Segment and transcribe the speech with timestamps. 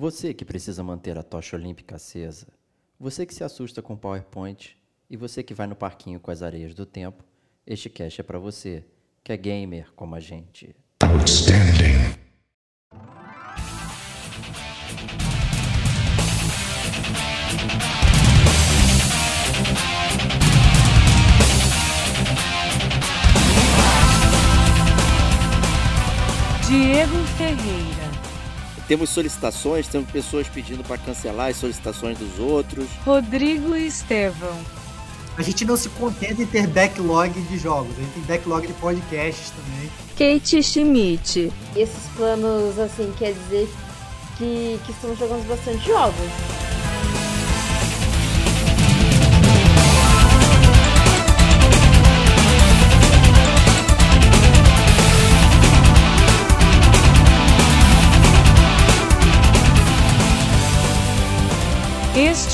[0.00, 2.46] Você que precisa manter a tocha olímpica acesa,
[3.00, 4.78] você que se assusta com PowerPoint
[5.10, 7.24] e você que vai no parquinho com as areias do tempo,
[7.66, 8.84] este cast é para você,
[9.24, 10.76] que é gamer como a gente.
[11.02, 12.16] Outstanding.
[26.68, 27.97] Diego Ferreira.
[28.88, 32.86] Temos solicitações, temos pessoas pedindo para cancelar as solicitações dos outros.
[33.04, 34.58] Rodrigo Estevão.
[35.36, 38.72] A gente não se contenta em ter backlog de jogos, a gente tem backlog de
[38.72, 39.90] podcasts também.
[40.40, 41.52] Kate Schmidt.
[41.76, 43.68] Esses planos, assim, quer dizer
[44.38, 46.57] que, que estamos jogando bastante jogos.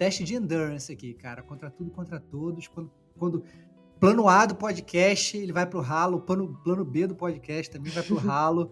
[0.00, 2.66] teste de endurance aqui, cara, contra tudo, contra todos.
[2.66, 3.44] Quando, quando
[4.00, 8.02] plano A do podcast, ele vai pro ralo, plano, plano B do podcast também vai
[8.02, 8.70] pro ralo.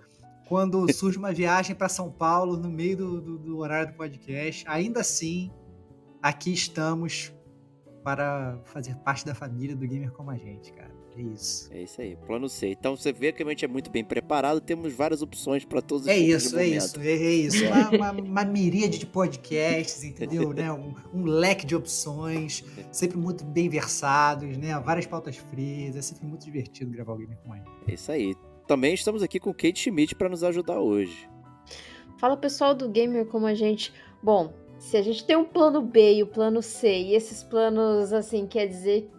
[0.48, 4.64] quando surge uma viagem para São Paulo no meio do, do, do horário do podcast,
[4.66, 5.52] ainda assim,
[6.22, 7.30] aqui estamos
[8.02, 10.96] para fazer parte da família do Gamer como a gente, cara.
[11.18, 11.68] É isso.
[11.72, 12.68] É isso aí, plano C.
[12.68, 16.04] Então você vê que a gente é muito bem preparado, temos várias opções para todos
[16.04, 17.64] os É isso, é isso, é, é isso.
[17.66, 20.52] Uma, uma, uma, miríade de podcasts, entendeu?
[20.54, 20.72] né?
[20.72, 24.78] Um, um, leque de opções, sempre muito bem versados, né?
[24.78, 27.70] Várias pautas frias, é sempre muito divertido gravar o Gamer com a gente.
[27.88, 28.36] É isso aí.
[28.68, 31.28] Também estamos aqui com Kate Schmidt para nos ajudar hoje.
[32.18, 33.92] Fala pessoal do Gamer como a gente.
[34.22, 38.12] Bom, se a gente tem um plano B e o plano C, e esses planos,
[38.12, 39.10] assim, quer dizer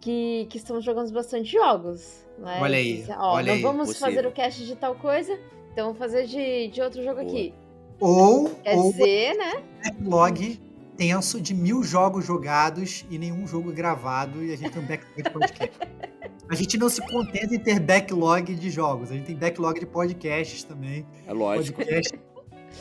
[0.00, 2.26] que, que estamos jogando bastante jogos.
[2.38, 2.58] Né?
[2.60, 3.04] Olha aí.
[3.10, 4.08] Ó, olha não aí, vamos possível.
[4.08, 5.38] fazer o cast de tal coisa,
[5.72, 7.28] então vamos fazer de, de outro jogo Boa.
[7.28, 7.54] aqui.
[8.00, 9.62] Ou, Quer ou dizer, né?
[9.84, 10.60] backlog
[10.96, 15.22] tenso de mil jogos jogados e nenhum jogo gravado e a gente tem um backlog
[15.22, 15.78] de podcast.
[16.48, 19.86] A gente não se contenta em ter backlog de jogos, a gente tem backlog de
[19.86, 21.06] podcasts também.
[21.26, 21.78] É lógico.
[21.78, 22.18] Podcast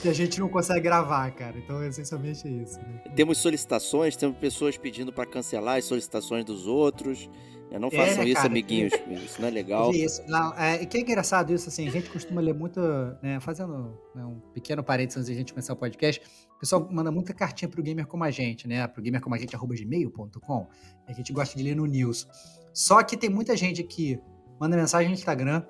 [0.02, 1.58] que a gente não consegue gravar, cara.
[1.58, 2.80] Então, essencialmente é isso.
[2.80, 3.02] Né?
[3.16, 7.30] Temos solicitações, temos pessoas pedindo para cancelar as solicitações dos outros.
[7.78, 8.94] Não façam É, isso, amiguinhos.
[9.24, 9.94] Isso não é legal.
[9.94, 10.24] Isso.
[10.28, 12.80] Não, é, que é engraçado isso, assim, a gente costuma ler muito,
[13.22, 16.20] né, fazendo né, um pequeno parênteses antes de a gente começar o podcast,
[16.56, 19.38] o pessoal manda muita cartinha pro gamer como a gente, né, pro gamer como a
[19.38, 20.68] gente, arroba gmail.com,
[21.08, 22.28] a gente gosta de ler no news.
[22.74, 24.20] Só que tem muita gente que
[24.60, 25.62] manda mensagem no Instagram,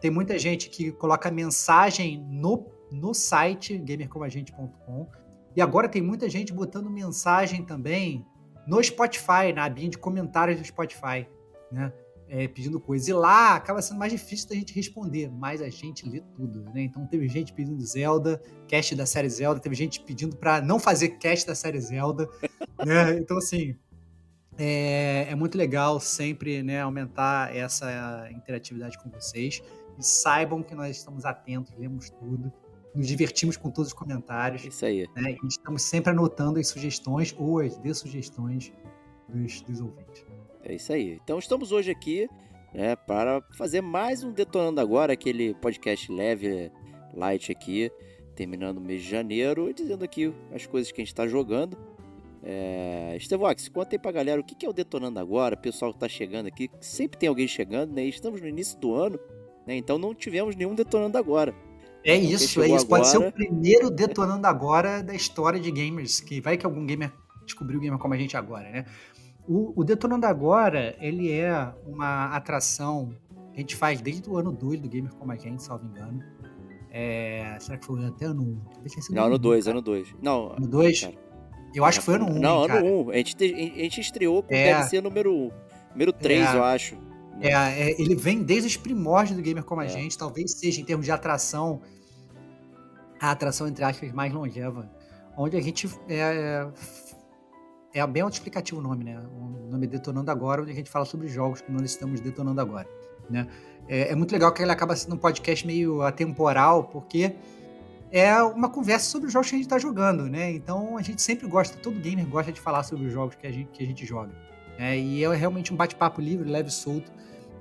[0.00, 5.08] tem muita gente que coloca mensagem no, no site, gamercomagente.com,
[5.54, 8.24] e agora tem muita gente botando mensagem também
[8.66, 11.26] no Spotify, na abinha de comentários do Spotify,
[11.72, 11.92] né?
[12.28, 13.08] É, pedindo coisas.
[13.08, 16.82] E lá acaba sendo mais difícil da gente responder, mas a gente lê tudo, né?
[16.82, 21.08] Então teve gente pedindo Zelda, cast da série Zelda, teve gente pedindo para não fazer
[21.18, 22.28] cast da série Zelda,
[22.86, 23.18] né?
[23.18, 23.76] Então, assim,
[24.56, 29.60] é, é, muito legal sempre né, aumentar essa interatividade com vocês.
[29.98, 32.52] E saibam que nós estamos atentos, lemos tudo,
[32.94, 34.64] nos divertimos com todos os comentários.
[34.64, 35.06] Isso aí.
[35.16, 35.36] Né?
[35.42, 38.72] E estamos sempre anotando as sugestões ou as dessugestões
[39.28, 40.24] dos, dos ouvintes.
[40.62, 41.18] É isso aí.
[41.22, 42.28] Então estamos hoje aqui
[42.74, 46.70] né, para fazer mais um Detonando Agora, aquele podcast leve,
[47.14, 47.90] light aqui,
[48.34, 51.76] terminando o mês de janeiro, e dizendo aqui as coisas que a gente está jogando.
[52.42, 53.14] É...
[53.16, 56.08] Estevox, conta aí pra galera o que é o Detonando Agora, o pessoal que tá
[56.08, 58.04] chegando aqui, sempre tem alguém chegando, né?
[58.04, 59.18] Estamos no início do ano,
[59.66, 59.76] né?
[59.76, 61.54] Então não tivemos nenhum Detonando Agora.
[62.04, 62.86] É isso, é isso.
[62.86, 66.84] Pode ser agora- o primeiro detonando agora da história de gamers, que vai que algum
[66.86, 67.12] gamer
[67.44, 68.84] descobriu o gamer como a gente agora, né?
[69.48, 73.10] O, o Detonando Agora, ele é uma atração
[73.52, 76.22] que a gente faz desde o ano 2 do Gamer Como a Gente, salvo engano.
[76.92, 78.60] É, será que foi até ano 1?
[78.72, 79.76] Talvez tenha sido Não, ano 2, cara.
[79.76, 80.14] ano 2.
[80.22, 81.00] Não, Ano 2?
[81.00, 81.14] cara.
[81.74, 82.38] Eu acho que foi ano 1.
[82.38, 82.80] Não, cara.
[82.80, 83.06] ano 1.
[83.06, 83.10] Um.
[83.10, 84.64] A, gente, te- a gente estreou com o É.
[84.72, 85.46] DLC número 1.
[85.46, 85.50] Um.
[85.92, 86.56] Número 3, É.
[86.56, 86.96] eu acho.
[87.40, 89.88] É, é, ele vem desde os primórdios do Gamer Como a É.
[89.88, 91.80] Gente, talvez seja em termos de atração,
[93.18, 94.90] a atração, entre aspas, mais longeva.
[95.36, 95.88] Onde a gente.
[96.08, 96.68] É,
[97.94, 99.18] é bem autoexplicativo o nome, né?
[99.18, 102.60] O nome é Detonando Agora, onde a gente fala sobre jogos que nós estamos detonando
[102.60, 102.88] agora.
[103.28, 103.48] Né?
[103.88, 107.34] É, é muito legal que ele acaba sendo um podcast meio atemporal, porque
[108.10, 110.52] é uma conversa sobre os jogos que a gente está jogando, né?
[110.52, 113.52] Então a gente sempre gosta, todo gamer gosta de falar sobre os jogos que a
[113.52, 114.32] gente, que a gente joga.
[114.78, 114.98] Né?
[114.98, 117.10] E é realmente um bate-papo livre, leve e solto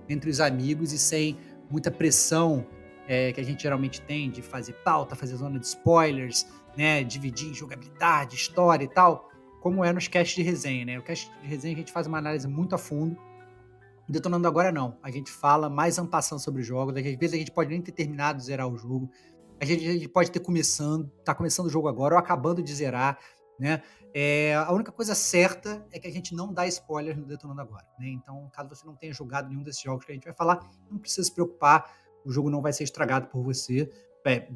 [0.09, 1.37] entre os amigos e sem
[1.69, 2.65] muita pressão
[3.07, 6.45] é, que a gente geralmente tem de fazer pauta, fazer zona de spoilers,
[6.77, 7.03] né?
[7.03, 9.29] Dividir jogabilidade, história e tal,
[9.61, 10.99] como é nos casts de resenha, né?
[10.99, 13.17] O cast de resenha a gente faz uma análise muito a fundo.
[14.07, 14.97] Detonando agora não.
[15.03, 16.95] A gente fala mais ampassando sobre os jogos.
[16.95, 19.09] Às vezes a gente pode nem ter terminado de zerar o jogo.
[19.59, 22.73] A gente, a gente pode ter começando, tá começando o jogo agora ou acabando de
[22.73, 23.19] zerar,
[23.59, 23.81] né?
[24.13, 27.85] É, a única coisa certa é que a gente não dá spoilers no Detonando Agora,
[27.99, 28.09] né?
[28.09, 30.59] Então, caso você não tenha jogado nenhum desses jogos que a gente vai falar,
[30.89, 31.95] não precisa se preocupar,
[32.25, 33.89] o jogo não vai ser estragado por você.
[34.25, 34.47] É,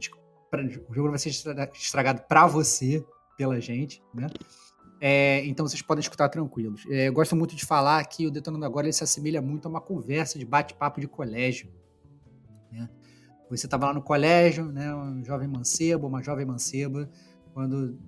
[0.87, 3.05] o jogo não vai ser estragado para você,
[3.37, 4.27] pela gente, né?
[5.05, 6.85] É, então vocês podem escutar tranquilos.
[6.89, 9.69] É, eu gosto muito de falar que o Detonando Agora ele se assemelha muito a
[9.69, 11.69] uma conversa de bate-papo de colégio.
[12.71, 12.89] Né?
[13.49, 17.09] Você estava lá no colégio, né, um jovem mancebo, uma jovem manceba,
[17.53, 17.99] quando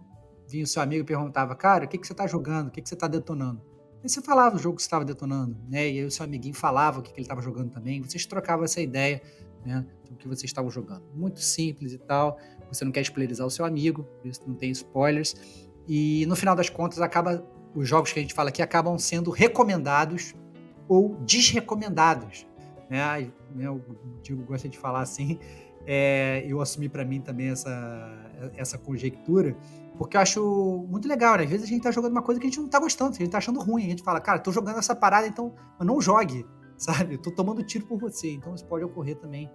[0.48, 2.68] vinha o seu amigo e perguntava, cara, o que, que você está jogando?
[2.68, 3.62] O que, que você está detonando?
[4.04, 5.90] Aí você falava o jogo que você estava detonando, né?
[5.90, 8.02] E aí o seu amiguinho falava o que, que ele estava jogando também.
[8.02, 9.22] Vocês trocavam essa ideia,
[9.66, 9.86] né?
[10.10, 11.04] Do que vocês estavam jogando.
[11.14, 12.38] Muito simples e tal.
[12.72, 15.36] Você não quer spoilerizar o seu amigo, por isso não tem spoilers.
[15.88, 17.44] E no final das contas, acaba
[17.74, 20.34] os jogos que a gente fala aqui acabam sendo recomendados
[20.88, 22.48] ou desrecomendados.
[22.90, 23.32] Né?
[23.54, 23.82] né o
[24.22, 25.40] Diego gosta de falar assim.
[25.86, 29.56] É, eu assumi para mim também essa, essa conjectura,
[29.98, 31.44] porque eu acho muito legal, né?
[31.44, 33.18] Às vezes a gente tá jogando uma coisa que a gente não tá gostando, a
[33.18, 33.86] gente tá achando ruim.
[33.86, 36.46] A gente fala, cara, tô jogando essa parada, então não jogue,
[36.78, 37.16] sabe?
[37.16, 38.32] Eu tô tomando tiro por você.
[38.32, 39.50] Então isso pode ocorrer também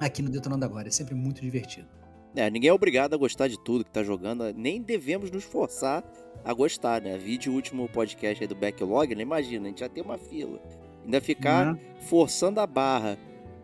[0.00, 0.88] aqui no Detonando Agora.
[0.88, 1.88] É sempre muito divertido.
[2.36, 6.02] É, ninguém é obrigado a gostar de tudo que tá jogando, nem devemos nos forçar
[6.44, 7.16] a gostar, né?
[7.16, 9.22] Vídeo último podcast aí do Backlog, né?
[9.22, 10.60] Imagina, a gente já tem uma fila.
[11.04, 11.78] Ainda ficar uhum.
[12.00, 13.16] forçando a barra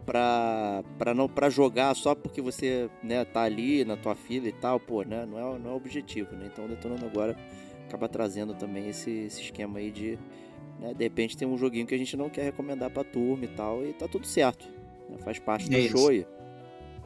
[0.04, 4.52] pra, pra, não, pra jogar só porque você né, tá ali na tua fila e
[4.52, 5.26] tal, pô, né?
[5.26, 6.50] Não é, não é o objetivo, né?
[6.52, 7.36] Então, Detonando Agora
[7.86, 10.18] acaba trazendo também esse, esse esquema aí de,
[10.78, 13.48] né, de repente tem um joguinho que a gente não quer recomendar pra turma e
[13.48, 14.68] tal, e tá tudo certo.
[15.08, 15.18] Né?
[15.18, 16.10] Faz parte do é show.
[16.10, 16.24] Né?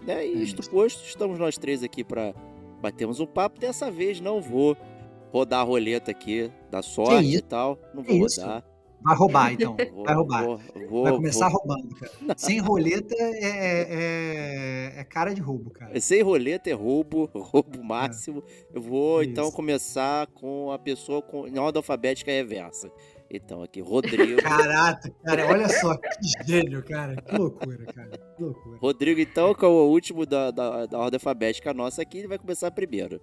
[0.07, 2.35] E é isto posto, estamos nós três aqui para
[2.81, 3.59] batermos um papo.
[3.59, 4.77] Dessa vez não vou
[5.33, 7.79] rodar a roleta aqui da sorte e tal.
[7.95, 8.63] Não vou rodar.
[9.05, 9.77] Vai roubar, então.
[9.93, 10.43] Vou, vai roubar.
[10.43, 12.13] Vou, vou, vai começar roubando, cara.
[12.39, 16.01] Sem roleta é, é, é, é, cara de roubo, cara.
[16.01, 18.43] Sem roleta é roubo, roubo máximo.
[18.73, 19.51] Eu vou, então, Isso.
[19.51, 22.91] então, começar com a pessoa com, em ordem alfabética reversa.
[23.31, 24.41] Então, aqui, Rodrigo.
[24.41, 27.17] Caraca, cara, olha só, que gênio, cara.
[27.17, 28.11] Que loucura, cara.
[28.37, 28.79] Que loucura.
[28.79, 32.39] Rodrigo, então, que é o último da, da, da ordem alfabética nossa aqui, ele vai
[32.39, 33.21] começar primeiro.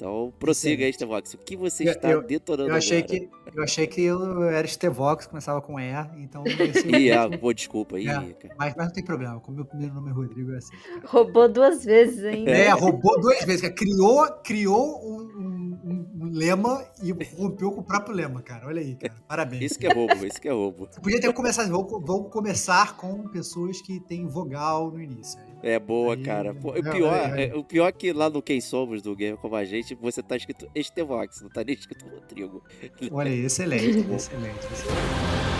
[0.00, 1.34] Então, prossiga aí, Stevox.
[1.34, 3.18] O que você está eu, detonando eu achei agora?
[3.18, 6.42] Que, eu achei que eu era Stevox, começava com E, então...
[6.98, 10.08] Ih, ah, pô, desculpa aí, é, mas, mas não tem problema, como meu primeiro nome
[10.08, 10.72] é Rodrigo, é assim.
[11.04, 12.50] Roubou duas vezes ainda.
[12.50, 13.68] É, roubou duas vezes.
[13.72, 18.68] Criou, criou um, um, um, lema e rompeu com o próprio lema, cara.
[18.68, 19.14] Olha aí, cara.
[19.28, 19.64] Parabéns.
[19.64, 20.88] Isso que é roubo, isso que é roubo.
[20.90, 25.38] Você podia ter começado, vou, vou começar com pessoas que têm vogal no início.
[25.62, 26.54] É boa, aí, cara.
[26.54, 29.54] Pô, o, pior, é, o pior é que lá no Quem Somos do Game Como
[29.54, 32.62] a Gente, você tá escrito Estevox, não tá nem escrito Rodrigo.
[33.10, 35.50] Olha excelente, excelente, excelente.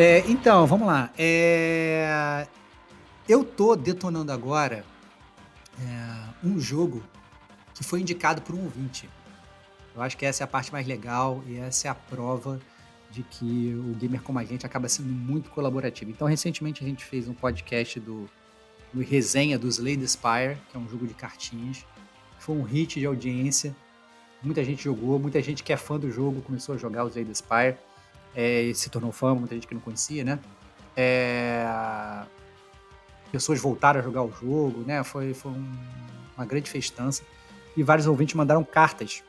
[0.00, 1.10] É, então, vamos lá.
[1.18, 2.46] É,
[3.28, 4.84] eu tô detonando agora
[5.76, 7.02] é, um jogo
[7.74, 9.10] que foi indicado por um ouvinte.
[9.98, 12.60] Eu acho que essa é a parte mais legal e essa é a prova
[13.10, 16.10] de que o gamer como a gente acaba sendo muito colaborativo.
[16.10, 18.30] Então, recentemente a gente fez um podcast do,
[18.92, 21.84] do resenha do Slay Spire, que é um jogo de cartinhas.
[22.38, 23.74] Foi um hit de audiência.
[24.40, 27.26] Muita gente jogou, muita gente que é fã do jogo começou a jogar o Slay
[27.34, 27.76] Spire
[28.36, 30.38] é, se tornou fã, muita gente que não conhecia, né?
[30.96, 31.66] É,
[33.32, 35.02] pessoas voltaram a jogar o jogo, né?
[35.02, 35.72] Foi, foi um,
[36.36, 37.24] uma grande festança.
[37.76, 39.24] E vários ouvintes mandaram cartas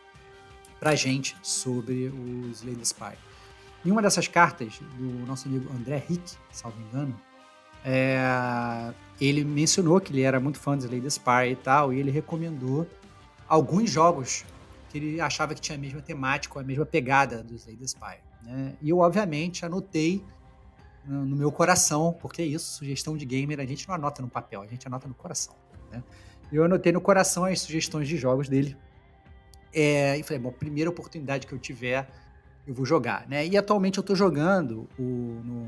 [0.79, 3.13] pra gente sobre os Lady Spy.
[3.83, 7.19] E uma dessas cartas, do nosso amigo André Rick, salvo engano,
[7.83, 12.11] é, ele mencionou que ele era muito fã dos Lady Spy e tal, e ele
[12.11, 12.87] recomendou
[13.47, 14.45] alguns jogos
[14.89, 18.17] que ele achava que tinha a mesma temática, a mesma pegada dos Lady Spy.
[18.43, 18.75] Né?
[18.81, 20.23] E eu, obviamente, anotei
[21.05, 24.61] no meu coração, porque é isso, sugestão de gamer a gente não anota no papel,
[24.61, 25.55] a gente anota no coração.
[25.91, 26.03] Né?
[26.51, 28.75] Eu anotei no coração as sugestões de jogos dele.
[29.73, 32.09] É, e falei, bom, primeira oportunidade que eu tiver,
[32.67, 33.27] eu vou jogar.
[33.27, 33.45] Né?
[33.47, 35.67] E atualmente eu estou jogando o, no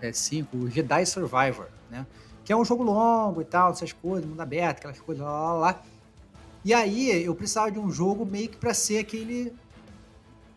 [0.00, 2.06] PS5 o Jedi Survivor, né?
[2.44, 5.52] que é um jogo longo e tal, essas coisas, mundo aberto, aquelas coisas lá, lá,
[5.54, 5.82] lá.
[6.64, 9.52] E aí eu precisava de um jogo meio que pra ser aquele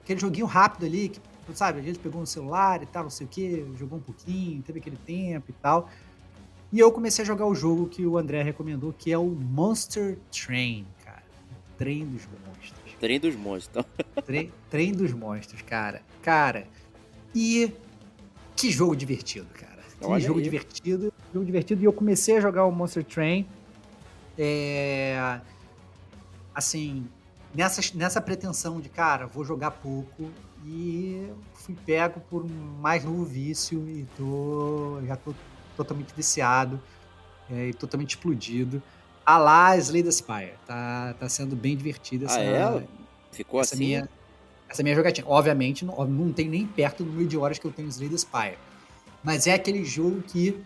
[0.02, 1.22] aquele joguinho rápido ali, que,
[1.54, 4.62] sabe, a gente pegou no celular e tal, não sei o que, jogou um pouquinho,
[4.64, 5.88] teve aquele tempo e tal.
[6.72, 10.18] E eu comecei a jogar o jogo que o André recomendou, que é o Monster
[10.32, 10.86] Train,
[11.80, 12.94] trem dos monstros.
[13.00, 13.70] Trem dos monstros.
[13.70, 13.86] Então,
[14.24, 16.04] Trem, trem dos monstros, cara.
[16.22, 16.68] Cara,
[17.34, 17.72] e
[18.56, 19.80] que jogo divertido, cara.
[20.00, 20.44] Que Olha jogo aí.
[20.44, 21.14] divertido.
[21.34, 21.82] Jogo divertido.
[21.82, 23.48] E eu comecei a jogar o Monster Train.
[24.38, 25.40] É,
[26.54, 27.08] assim,
[27.56, 30.30] nessa, nessa pretensão de, cara, vou jogar pouco.
[30.66, 32.50] E fui pego por um
[32.82, 35.34] mais novo vício e tô, já tô
[35.78, 36.82] totalmente viciado
[37.50, 38.84] é, e totalmente explodido.
[39.30, 40.54] A lá Slay the Spire.
[40.66, 42.84] Tá, tá sendo bem divertido essa, ah, é?
[43.32, 43.86] Ficou essa assim?
[43.86, 44.10] minha,
[44.68, 45.28] essa minha jogatina.
[45.30, 48.18] Obviamente, não, não tem nem perto do número de horas que eu tenho Slay the
[48.18, 48.58] Spire.
[49.24, 50.60] Mas é aquele jogo que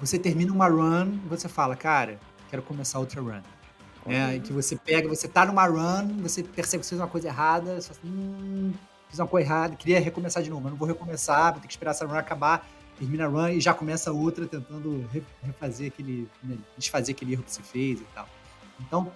[0.00, 2.18] você termina uma run e você fala, cara,
[2.50, 3.40] quero começar outra run.
[4.04, 7.28] É, que você pega, você tá numa run, você percebe que você fez uma coisa
[7.28, 8.72] errada, você fala, assim, hum,
[9.08, 11.72] fiz uma coisa errada, queria recomeçar de novo, mas não vou recomeçar, vou ter que
[11.72, 12.66] esperar essa run acabar,
[13.02, 17.42] termina a run e já começa outra tentando re- refazer aquele, né, desfazer aquele erro
[17.42, 18.28] que você fez e tal.
[18.80, 19.12] Então,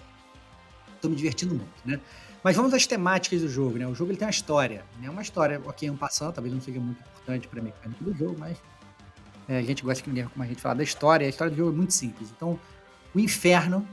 [1.00, 2.00] tô me divertindo muito, né?
[2.42, 3.86] Mas vamos às temáticas do jogo, né?
[3.86, 5.08] O jogo ele tem uma história, né?
[5.08, 8.36] Uma história, ok, um passando, talvez não seja muito importante para a mecânica do jogo,
[8.38, 8.56] mas
[9.48, 11.24] é, a gente gosta que ninguém como a gente falar da história.
[11.26, 12.30] A história do jogo é muito simples.
[12.36, 12.58] Então,
[13.14, 13.86] o inferno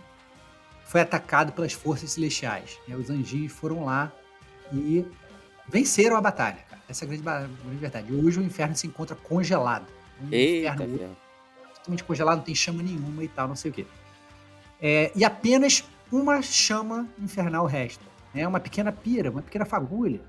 [0.86, 2.80] foi atacado pelas forças celestiais.
[2.88, 2.96] né?
[2.96, 4.12] Os anjinhos foram lá
[4.72, 5.06] e
[5.68, 6.82] venceram a batalha, cara.
[6.88, 8.14] Essa é a grande, grande verdade.
[8.14, 9.88] Hoje o inferno se encontra congelado.
[10.22, 11.18] Um Eita, inferno
[11.84, 13.86] totalmente congelado, não tem chama nenhuma e tal, não sei o quê.
[14.82, 18.04] É, e apenas uma chama infernal resta.
[18.34, 18.48] Né?
[18.48, 20.22] Uma pequena pira, uma pequena fagulha,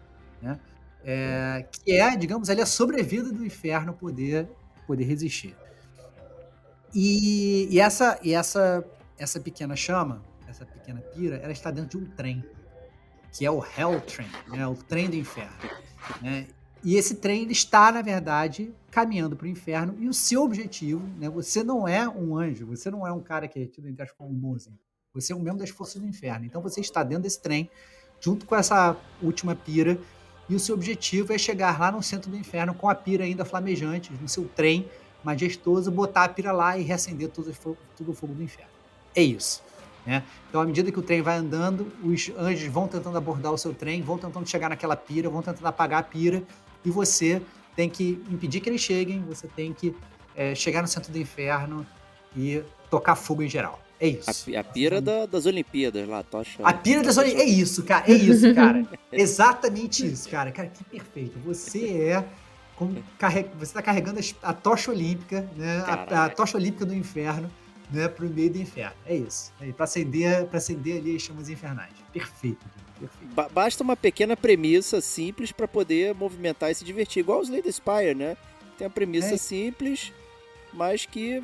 [0.43, 0.59] né?
[1.07, 4.49] É, que é, digamos, ali a sobrevida do inferno poder,
[4.87, 5.55] poder resistir.
[6.95, 8.83] E, e essa, e essa,
[9.19, 12.43] essa pequena chama, essa pequena pira, ela está dentro de um trem,
[13.35, 14.65] que é o Hell Train, né?
[14.67, 15.53] o trem do inferno.
[16.23, 16.47] Né?
[16.85, 19.97] E esse trem está, na verdade, caminhando para o inferno.
[19.99, 21.29] E o seu objetivo, né?
[21.31, 24.13] Você não é um anjo, você não é um cara que é tido entre as
[24.13, 24.57] como um.
[25.15, 26.45] Você é um membro das forças do inferno.
[26.45, 27.69] Então você está dentro desse trem,
[28.21, 29.99] junto com essa última pira.
[30.49, 33.45] E o seu objetivo é chegar lá no centro do inferno com a pira ainda
[33.45, 34.89] flamejante, no seu trem
[35.25, 37.51] majestoso, botar a pira lá e reacender todo,
[37.97, 38.71] todo o fogo do inferno.
[39.17, 39.64] É isso.
[40.07, 40.23] Né?
[40.49, 43.73] Então, à medida que o trem vai andando, os anjos vão tentando abordar o seu
[43.73, 46.43] trem, vão tentando chegar naquela pira, vão tentando apagar a pira,
[46.85, 47.41] e você
[47.75, 49.95] tem que impedir que eles cheguem, você tem que
[50.37, 51.87] é, chegar no centro do inferno
[52.37, 53.81] e tocar fogo em geral.
[53.99, 54.55] É isso.
[54.55, 56.63] A, a pira da- das Olimpíadas lá, tocha.
[56.63, 57.47] A pira das Olimpíadas.
[57.47, 58.05] É isso, cara.
[58.11, 58.83] É isso, cara.
[59.11, 60.53] Exatamente isso, cara.
[60.53, 61.39] Cara, que perfeito.
[61.45, 62.25] Você é.
[62.77, 65.79] Você está carregando a tocha olímpica, né?
[65.87, 67.49] A, a tocha olímpica do inferno,
[67.93, 68.09] né?
[68.09, 68.95] Pro meio do inferno.
[69.07, 69.53] É isso.
[69.61, 71.93] É, para acender, pra acender ali as chamas infernais.
[72.13, 72.59] Perfeito.
[73.35, 77.71] Ba- Basta uma pequena premissa simples pra poder movimentar e se divertir, igual os Lady
[77.73, 78.37] Spire, né?
[78.79, 79.37] Tem a premissa É.
[79.37, 80.13] simples,
[80.73, 81.43] mas que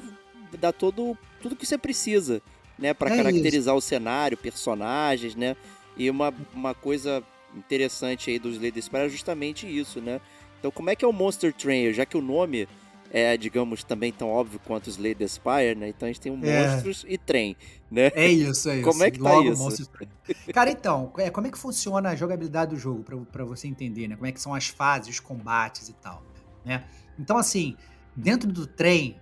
[0.58, 2.42] dá todo tudo que você precisa,
[2.78, 5.56] né, Pra É caracterizar o cenário, personagens, né?
[5.96, 7.22] E uma, uma coisa
[7.56, 10.20] interessante aí dos Lady Spire é justamente isso, né?
[10.58, 11.92] Então, como é que é o Monster Train?
[11.92, 12.68] Já que o nome
[13.10, 15.88] é, digamos, também tão óbvio quanto os Lady Spire, né?
[15.88, 16.62] Então a gente tem um É.
[16.62, 17.56] monstros e trem,
[17.90, 18.10] né?
[18.14, 18.84] É isso, é isso.
[18.84, 19.62] Como é que tá Logo, isso?
[19.62, 20.08] Monsters Train.
[20.52, 24.06] Cara, então, é, como é que funciona a jogabilidade do jogo, pra- pra você entender,
[24.08, 24.14] né?
[24.16, 26.22] Como é que são as fases, os combates e tal,
[26.64, 26.84] né?
[27.18, 27.76] Então, assim,
[28.14, 29.20] dentro do trem,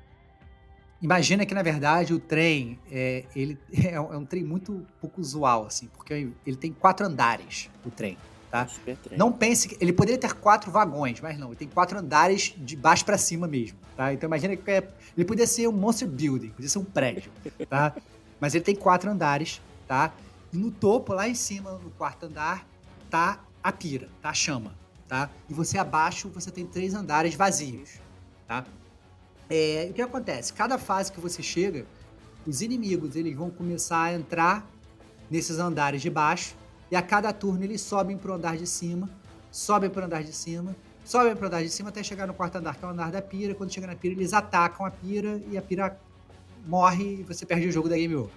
[1.00, 3.58] imagina que, na verdade, o trem, é, ele
[3.92, 7.90] é um, é um trem muito pouco usual, assim, porque ele tem quatro andares, o
[7.90, 8.18] trem,
[8.50, 8.66] tá?
[8.66, 9.18] Super trem.
[9.18, 12.76] Não pense que ele poderia ter quatro vagões, mas não, ele tem quatro andares de
[12.76, 14.12] baixo pra cima mesmo, tá?
[14.12, 17.30] Então imagina que é- ele poderia ser um monster building, poderia ser um prédio,
[17.68, 17.94] tá?
[18.40, 20.12] Mas ele tem quatro andares, tá?
[20.52, 22.66] E no topo, lá em cima, no quarto andar,
[23.10, 24.72] tá a pira, tá a chama,
[25.06, 25.28] tá?
[25.48, 27.98] E você abaixo, você tem três andares vazios,
[28.46, 28.64] tá?
[29.50, 30.52] É, e o que acontece?
[30.52, 31.86] Cada fase que você chega,
[32.46, 34.66] os inimigos eles vão começar a entrar
[35.30, 36.54] nesses andares de baixo
[36.90, 39.08] e a cada turno eles sobem pro andar de cima,
[39.50, 42.76] sobem pro andar de cima, sobem pro andar de cima até chegar no quarto andar,
[42.76, 43.54] que é o andar da pira.
[43.54, 45.98] Quando chega na pira, eles atacam a pira e a pira
[46.66, 48.30] morre e você perde o jogo da Game Over.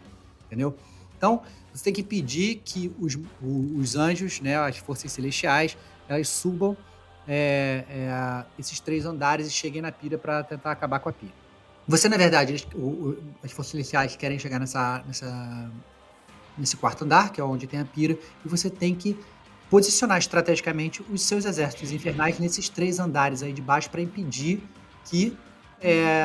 [0.48, 0.76] Entendeu?
[1.18, 1.42] Então,
[1.74, 5.78] você tem que pedir que os, o- os anjos, né, as forças celestiais,
[6.10, 6.76] elas subam
[7.28, 11.32] é, é, esses três andares e cheguem na pira para tentar acabar com a pira.
[11.88, 15.72] Você, na verdade, eles- o- o- as forças celestiais querem chegar nessa, nessa,
[16.62, 19.20] nesse quarto andar, que é onde tem a pira, e você tem que
[19.70, 24.62] posicionar estrategicamente os seus exércitos infernais nesses três andares aí de baixo para impedir
[25.06, 25.38] que
[25.82, 26.22] é,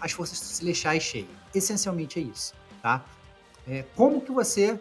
[0.00, 1.30] as forças celestiais cheguem.
[1.54, 3.04] Essencialmente é isso, tá?
[3.68, 4.80] É, como que você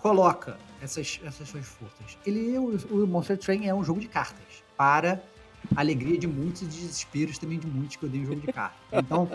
[0.00, 2.16] coloca essas, essas suas forças?
[2.24, 5.22] Ele, o, o Monster Train é um jogo de cartas para
[5.74, 8.78] alegria de muitos e desesperos também de muitos que odeiam jogo de cartas.
[8.92, 9.30] Então,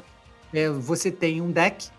[0.54, 1.90] é, você tem um deck,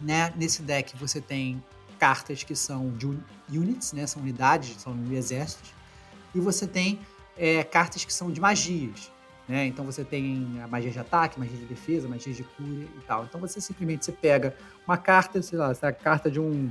[0.00, 0.32] né?
[0.36, 1.62] Nesse deck você tem
[1.98, 3.06] cartas que são de
[3.58, 4.06] units, né?
[4.06, 5.72] São unidades, são exércitos.
[6.34, 7.00] E você tem
[7.36, 9.10] é, cartas que são de magias.
[9.48, 9.66] Né?
[9.66, 13.24] Então você tem a magia de ataque, magia de defesa, magia de cura e tal.
[13.24, 16.70] Então você simplesmente você pega uma carta, sei lá, a carta de um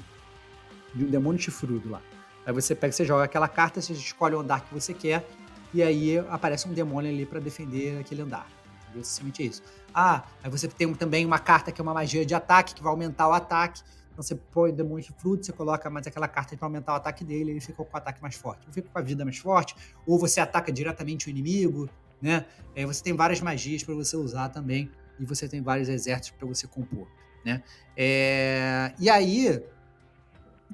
[0.93, 2.01] de um demônio chifrudo lá.
[2.45, 5.27] Aí você pega, você joga aquela carta, você escolhe o andar que você quer
[5.73, 8.47] e aí aparece um demônio ali para defender aquele andar.
[8.83, 9.03] Entendeu?
[9.03, 9.63] Simplesmente isso.
[9.93, 12.91] Ah, aí você tem também uma carta que é uma magia de ataque que vai
[12.91, 13.81] aumentar o ataque.
[14.15, 17.25] Então você põe o demônio chifrudo, você coloca mais aquela carta para aumentar o ataque
[17.25, 18.65] dele, ele fica com o ataque mais forte.
[18.65, 19.75] Ou fica com a vida mais forte,
[20.07, 21.89] ou você ataca diretamente o inimigo,
[22.21, 22.45] né?
[22.73, 26.47] É, você tem várias magias para você usar também e você tem vários exércitos para
[26.47, 27.09] você compor,
[27.43, 27.61] né?
[27.97, 29.61] É, e aí,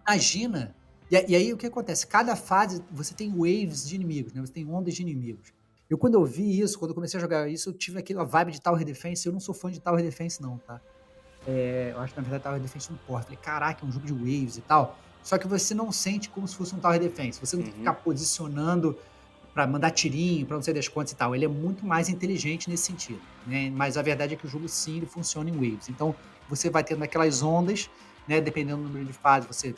[0.07, 0.75] imagina.
[1.10, 2.05] E, e, aí o que acontece?
[2.05, 4.41] Cada fase você tem waves de inimigos, né?
[4.41, 5.51] Você tem ondas de inimigos.
[5.89, 8.51] Eu quando eu vi isso, quando eu comecei a jogar isso, eu tive aquela vibe
[8.51, 9.25] de Tower Defense.
[9.25, 10.79] Eu não sou fã de Tower Defense não, tá?
[11.48, 13.24] É, eu acho que na verdade Tower Defense não porra.
[13.24, 14.98] Falei, caraca, é um jogo de waves e tal.
[15.24, 17.39] Só que você não sente como se fosse um Tower Defense.
[17.39, 17.71] Você não uhum.
[17.71, 18.98] fica posicionando
[19.53, 21.36] para mandar tirinho, para não sei das quantas e tal.
[21.36, 23.21] Ele é muito mais inteligente nesse sentido.
[23.45, 23.69] Né?
[23.69, 25.89] Mas a verdade é que o jogo sim ele funciona em waves.
[25.89, 26.15] Então
[26.50, 27.89] você vai tendo aquelas ondas,
[28.27, 28.39] né?
[28.41, 29.75] dependendo do número de fases, você,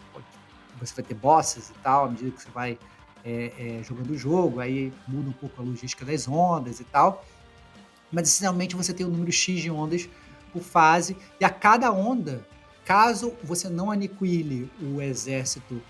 [0.79, 2.77] você vai ter bosses e tal, à medida que você vai
[3.25, 7.25] é, é, jogando o jogo, aí muda um pouco a logística das ondas e tal.
[8.11, 10.07] Mas essencialmente você tem o um número X de ondas
[10.53, 12.45] por fase, e a cada onda,
[12.85, 15.81] caso você não aniquile o exército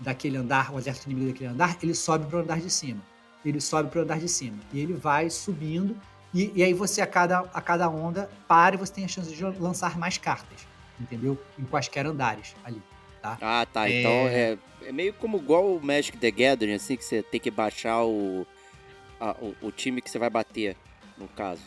[0.00, 3.02] daquele andar, o exército inimigo daquele andar, ele sobe para o andar de cima
[3.48, 4.58] ele sobe para o andar de cima.
[4.72, 5.96] E ele vai subindo,
[6.34, 9.34] e, e, aí você, a cada, a cada onda, para e você tem a chance
[9.34, 10.66] de lançar mais cartas,
[11.00, 11.38] entendeu?
[11.58, 12.82] Em quaisquer andares ali,
[13.22, 13.38] tá?
[13.40, 13.88] Ah, tá.
[13.88, 14.00] É...
[14.00, 17.50] Então é, é meio como igual o Magic the Gathering, assim, que você tem que
[17.50, 18.46] baixar o,
[19.20, 20.76] a, o, o, time que você vai bater,
[21.16, 21.62] no caso.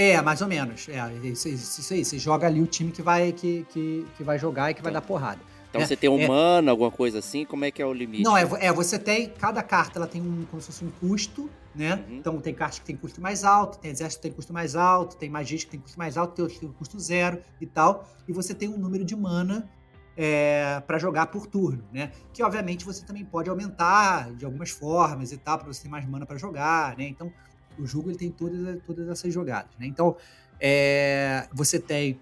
[0.00, 0.88] É, mais ou menos.
[0.88, 2.02] É, isso, isso aí.
[2.02, 4.90] Você joga ali o time que vai, que, que, que vai jogar e que então.
[4.90, 5.40] vai dar porrada.
[5.68, 7.44] Então é, você tem um é, mana, alguma coisa assim?
[7.44, 8.24] Como é que é o limite?
[8.24, 9.28] Não, é, é, você tem.
[9.28, 12.02] Cada carta ela tem um, como se fosse um custo, né?
[12.08, 12.16] Uhum.
[12.16, 15.16] Então tem cartas que tem custo mais alto, tem exército que tem custo mais alto,
[15.16, 18.08] tem magias que tem custo mais alto, tem outros que tem custo zero e tal.
[18.26, 19.68] E você tem um número de mana
[20.16, 22.10] é, para jogar por turno, né?
[22.32, 26.08] Que obviamente você também pode aumentar de algumas formas e tal, para você ter mais
[26.08, 27.06] mana para jogar, né?
[27.06, 27.30] Então
[27.80, 29.86] o jogo ele tem todas, todas essas jogadas, né?
[29.86, 30.16] Então
[30.60, 32.18] é, você tem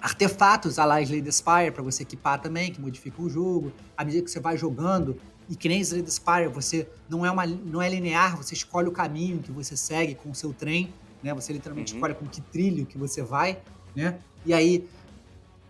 [0.00, 3.72] artefatos a la Slay the Spire para você equipar também, que modificam o jogo.
[3.96, 7.30] À medida que você vai jogando, e que nem Slay the Spire, você não é,
[7.30, 10.94] uma, não é linear, você escolhe o caminho que você segue com o seu trem,
[11.22, 11.34] né?
[11.34, 11.98] Você literalmente uhum.
[11.98, 13.60] escolhe com que trilho que você vai,
[13.94, 14.18] né?
[14.46, 14.88] E aí,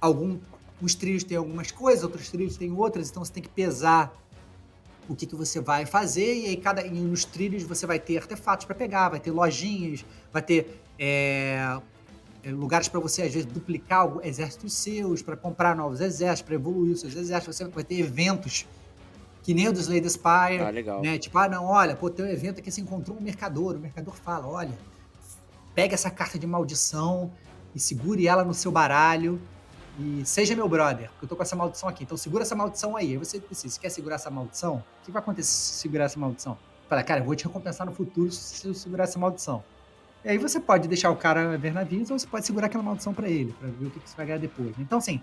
[0.00, 0.38] algum,
[0.82, 4.14] uns trilhos têm algumas coisas, outros trilhos têm outras, então você tem que pesar
[5.12, 8.18] o que, que você vai fazer, e aí cada, e nos trilhos você vai ter
[8.18, 11.80] artefatos para pegar, vai ter lojinhas, vai ter é,
[12.46, 17.00] lugares para você, às vezes, duplicar exércitos seus, para comprar novos exércitos, para evoluir os
[17.00, 17.56] seus exércitos.
[17.56, 18.66] Você vai ter eventos
[19.42, 20.60] que nem o dos Slay Spire.
[20.60, 21.02] Ah, legal.
[21.02, 21.18] Né?
[21.18, 23.76] Tipo, ah, não, olha, pô, tem um evento aqui, você encontrou um mercador.
[23.76, 24.78] O mercador fala, olha,
[25.74, 27.32] pega essa carta de maldição
[27.74, 29.40] e segure ela no seu baralho
[30.00, 32.04] e seja meu brother, porque eu tô com essa maldição aqui.
[32.04, 33.10] Então segura essa maldição aí.
[33.10, 34.76] Aí você precisa, você quer segurar essa maldição?
[34.76, 36.56] O que vai acontecer se segurar essa maldição?
[36.88, 39.62] Fala, cara, eu vou te recompensar no futuro se eu segurar essa maldição.
[40.24, 43.12] E aí você pode deixar o cara ver navios ou você pode segurar aquela maldição
[43.12, 44.74] para ele, para ver o que, que você vai ganhar depois.
[44.78, 45.20] Então, assim,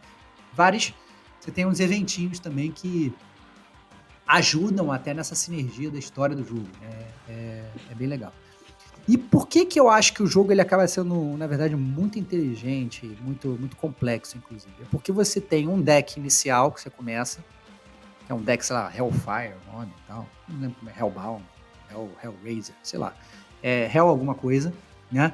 [0.54, 0.94] vários.
[1.40, 3.13] Você tem uns eventinhos também que
[4.28, 6.68] ajudam até nessa sinergia da história do jogo.
[6.82, 8.34] É, é, é, bem legal.
[9.08, 12.20] E por que que eu acho que o jogo ele acaba sendo, na verdade, muito
[12.20, 14.74] inteligente, muito, muito complexo, inclusive?
[14.82, 17.43] É porque você tem um deck inicial que você começa,
[18.26, 21.00] que é um deck, sei lá, Hellfire, o nome e tal, não lembro como é,
[21.00, 21.43] Hellbound,
[21.89, 23.13] Hell, Hellraiser, sei lá,
[23.63, 24.74] é, Hell alguma coisa
[25.12, 25.34] né?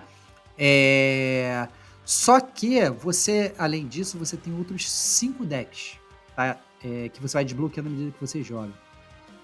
[0.57, 1.67] É...
[2.05, 5.97] Só que você, além disso, você tem outros cinco decks
[6.35, 6.59] tá?
[6.83, 8.73] É, que você vai desbloqueando à medida que você joga.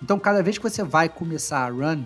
[0.01, 2.03] Então, cada vez que você vai começar a run,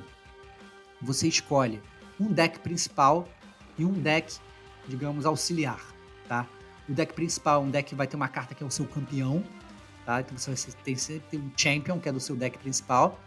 [1.01, 1.81] você escolhe
[2.19, 3.27] um deck principal
[3.77, 4.37] e um deck,
[4.87, 5.81] digamos, auxiliar,
[6.27, 6.47] tá?
[6.87, 8.85] O deck principal é um deck que vai ter uma carta que é o seu
[8.85, 9.43] campeão,
[10.05, 10.21] tá?
[10.21, 13.19] Então você tem, você tem um champion, que é do seu deck principal,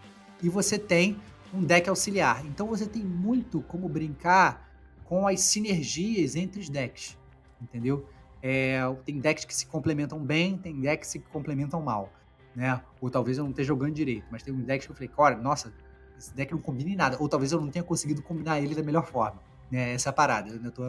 [0.42, 1.18] e você tem
[1.52, 2.44] um deck auxiliar.
[2.44, 4.68] Então você tem muito como brincar
[5.04, 7.16] com as sinergias entre os decks,
[7.60, 8.08] entendeu?
[8.42, 12.12] É, tem decks que se complementam bem, tem decks que se complementam mal,
[12.54, 12.80] né?
[13.00, 15.36] Ou talvez eu não esteja jogando direito, mas tem um deck que eu falei, olha,
[15.36, 15.72] nossa,
[16.18, 17.16] esse deck não combina em nada.
[17.20, 19.40] Ou talvez eu não tenha conseguido combinar ele da melhor forma.
[19.70, 19.94] Né?
[19.94, 20.50] Essa é a parada.
[20.50, 20.82] Eu ainda tô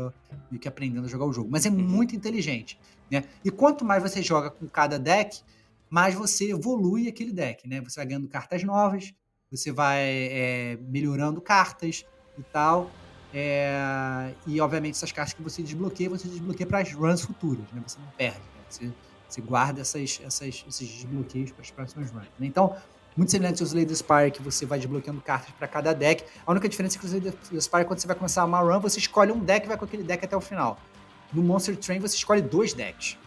[0.49, 1.49] meio que aprendendo a jogar o jogo.
[1.51, 1.77] Mas é uhum.
[1.77, 2.79] muito inteligente.
[3.09, 3.23] Né?
[3.43, 5.41] E quanto mais você joga com cada deck,
[5.89, 7.81] mais você evolui aquele deck, né?
[7.81, 9.13] Você vai ganhando cartas novas,
[9.49, 12.05] você vai é, melhorando cartas
[12.37, 12.91] e tal.
[13.33, 17.81] É, e, obviamente, essas cartas que você desbloqueia, você desbloqueia para as runs futuras, né?
[17.85, 18.61] Você não perde, né?
[18.69, 18.91] Você,
[19.27, 22.27] você guarda essas, essas, esses desbloqueios para as próximas runs.
[22.39, 22.47] Né?
[22.47, 22.75] Então,
[23.17, 26.23] muito semelhante aos Slay Spire, que você vai desbloqueando cartas para cada deck.
[26.45, 28.99] A única diferença é que os Slay Spire, quando você vai começar uma run, você
[28.99, 30.79] escolhe um deck e vai com aquele deck até o final.
[31.33, 33.17] No Monster Train, você escolhe dois decks.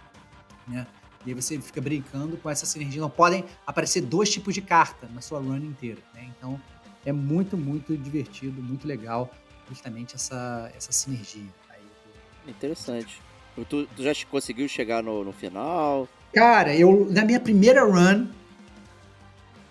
[0.66, 0.86] Né?
[1.26, 3.00] E aí você fica brincando com essa sinergia.
[3.00, 6.00] Não podem aparecer dois tipos de carta na sua run inteira.
[6.14, 6.30] Né?
[6.38, 6.58] Então,
[7.04, 9.30] é muito, muito divertido, muito legal,
[9.68, 11.44] justamente essa, essa sinergia.
[12.46, 13.20] Interessante.
[13.68, 16.08] Tu, tu já conseguiu chegar no, no final?
[16.32, 18.28] Cara, eu na minha primeira run,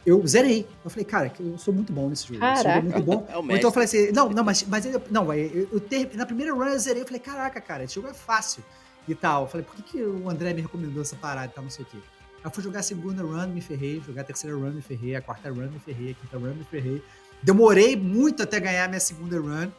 [0.09, 0.67] eu zerei.
[0.83, 2.43] Eu falei, cara, eu sou muito bom nesse jogo.
[2.43, 3.27] Esse jogo é muito bom.
[3.29, 6.09] É o então eu falei assim, não, não, mas, mas eu, não, eu, eu ter,
[6.15, 8.63] na primeira run eu zerei, eu falei, caraca, cara, esse jogo é fácil
[9.07, 9.43] e tal.
[9.43, 11.85] Eu falei, por que, que o André me recomendou essa parada e tal, não sei
[11.85, 11.97] o quê.
[12.43, 15.21] Eu fui jogar a segunda run, me ferrei, jogar a terceira run, me ferrei, a
[15.21, 17.03] quarta run, me ferrei, a quinta run, me ferrei.
[17.43, 19.69] Demorei muito até ganhar a minha segunda run,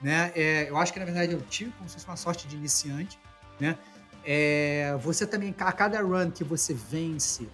[0.00, 0.32] né?
[0.34, 3.18] É, eu acho que, na verdade, eu tive como se fosse uma sorte de iniciante,
[3.60, 3.76] né?
[4.24, 7.48] É, você também, a cada run que você vence,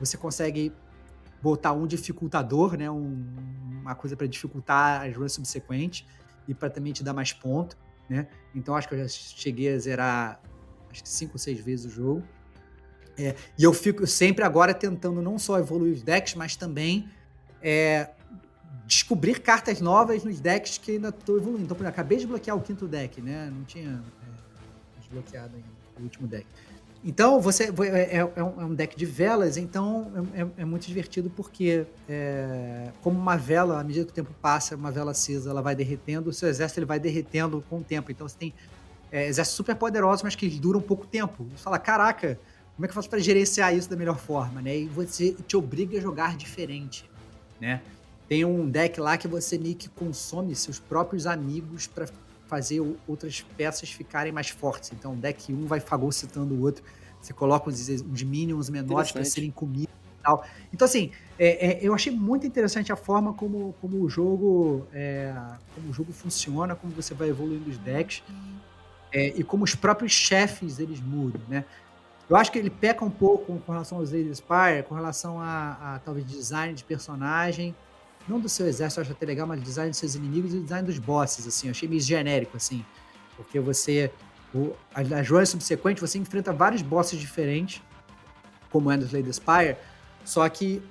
[0.00, 0.72] você consegue
[1.42, 2.90] botar um dificultador, né?
[2.90, 3.24] Um,
[3.80, 6.04] uma coisa para dificultar as runs subsequentes
[6.48, 7.76] e para também te dar mais ponto,
[8.08, 8.26] né?
[8.54, 10.40] Então acho que eu já cheguei a zerar
[10.90, 12.22] acho que cinco ou seis vezes o jogo.
[13.18, 17.08] É, e eu fico sempre agora tentando não só evoluir os decks, mas também
[17.62, 18.10] é,
[18.86, 21.64] descobrir cartas novas nos decks que ainda estou evoluindo.
[21.64, 23.50] Então, por exemplo, acabei de bloquear o quinto deck, né?
[23.50, 25.68] Não tinha é, desbloqueado ainda
[25.98, 26.46] o último deck.
[27.08, 31.30] Então, você é, é, é, um deck de velas, então é, é, é muito divertido
[31.30, 35.62] porque, é, como uma vela, à medida que o tempo passa, uma vela acesa, ela
[35.62, 38.10] vai derretendo, o seu exército ele vai derretendo com o tempo.
[38.10, 38.52] Então, você tem
[39.12, 41.46] é, exércitos super poderosos, mas que duram pouco tempo.
[41.56, 42.40] Você fala, caraca,
[42.74, 44.76] como é que eu faço para gerenciar isso da melhor forma, né?
[44.76, 47.08] E você te obriga a jogar diferente,
[47.60, 47.82] né?
[48.28, 52.08] Tem um deck lá que você meio que consome seus próprios amigos para
[52.46, 54.92] fazer outras peças ficarem mais fortes.
[54.92, 56.84] Então, o deck 1 vai fagocitando o outro.
[57.20, 60.44] Você coloca os, os minions menores para serem comidos e tal.
[60.72, 65.34] Então, assim, é, é, eu achei muito interessante a forma como, como o jogo é,
[65.74, 68.22] como o jogo funciona, como você vai evoluindo os decks
[69.12, 71.64] é, e como os próprios chefes eles mudam, né?
[72.28, 75.94] Eu acho que ele peca um pouco com relação aos Lady Spire, com relação a,
[75.94, 77.74] a, talvez design de personagem,
[78.28, 80.86] não do seu exército, eu acho até legal, mas design dos seus inimigos e design
[80.86, 82.84] dos bosses, assim, eu achei meio genérico, assim,
[83.36, 84.10] porque você,
[84.54, 87.82] o, as runs subsequentes, você enfrenta vários bosses diferentes,
[88.70, 89.76] como é no Lady Spire,
[90.24, 90.82] só que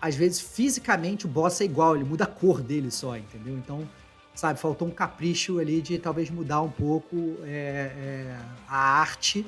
[0.00, 3.56] às vezes fisicamente o boss é igual, ele muda a cor dele só, entendeu?
[3.56, 3.88] Então
[4.34, 9.46] sabe, faltou um capricho ali de talvez mudar um pouco é, é, a arte,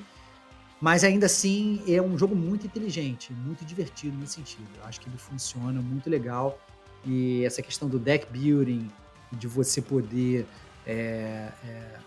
[0.80, 4.68] mas ainda assim é um jogo muito inteligente, muito divertido nesse sentido.
[4.78, 6.58] Eu acho que ele funciona muito legal
[7.06, 8.90] e essa questão do deck building,
[9.32, 10.46] de você poder
[10.86, 12.04] é, é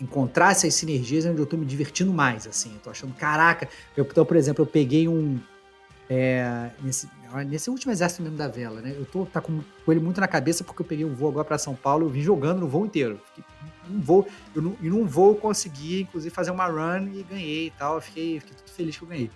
[0.00, 2.72] encontrar essas sinergias é onde eu estou me divertindo mais, assim.
[2.74, 5.40] Eu tô achando, caraca, eu, então, por exemplo, eu peguei um
[6.08, 7.08] é, nesse,
[7.46, 8.94] nesse último exército mesmo da vela, né?
[8.96, 11.44] Eu tô tá com, com, ele muito na cabeça porque eu peguei um voo agora
[11.44, 13.20] para São Paulo, eu vim jogando no voo inteiro.
[13.90, 17.66] Um voo, eu não, e num voo eu consegui, inclusive, fazer uma run e ganhei
[17.66, 17.96] e tal.
[17.96, 19.30] Eu fiquei, fiquei tudo feliz que eu ganhei.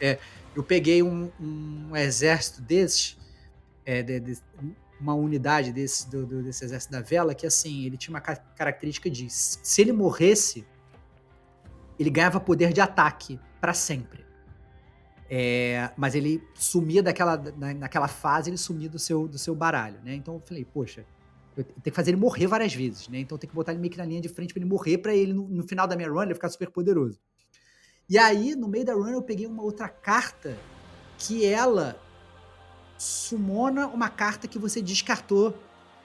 [0.00, 0.18] É,
[0.54, 3.16] eu peguei um, um exército desses,
[3.84, 4.38] é, de, de,
[5.00, 9.10] uma unidade desse, do, do, desse exército da vela, que assim, ele tinha uma característica
[9.10, 10.66] de se ele morresse,
[11.98, 14.24] ele ganhava poder de ataque para sempre.
[15.28, 19.98] É, mas ele sumia daquela, na, naquela fase, ele sumia do seu, do seu baralho,
[20.04, 20.14] né?
[20.14, 21.04] Então eu falei, poxa,
[21.56, 23.18] eu tenho que fazer ele morrer várias vezes, né?
[23.18, 25.14] Então tem que botar ele meio que na linha de frente para ele morrer, para
[25.14, 27.18] ele, no, no, final da minha run, ele ficar super poderoso.
[28.08, 30.56] E aí, no meio da run, eu peguei uma outra carta
[31.16, 31.98] que ela
[33.04, 35.56] sumona uma carta que você descartou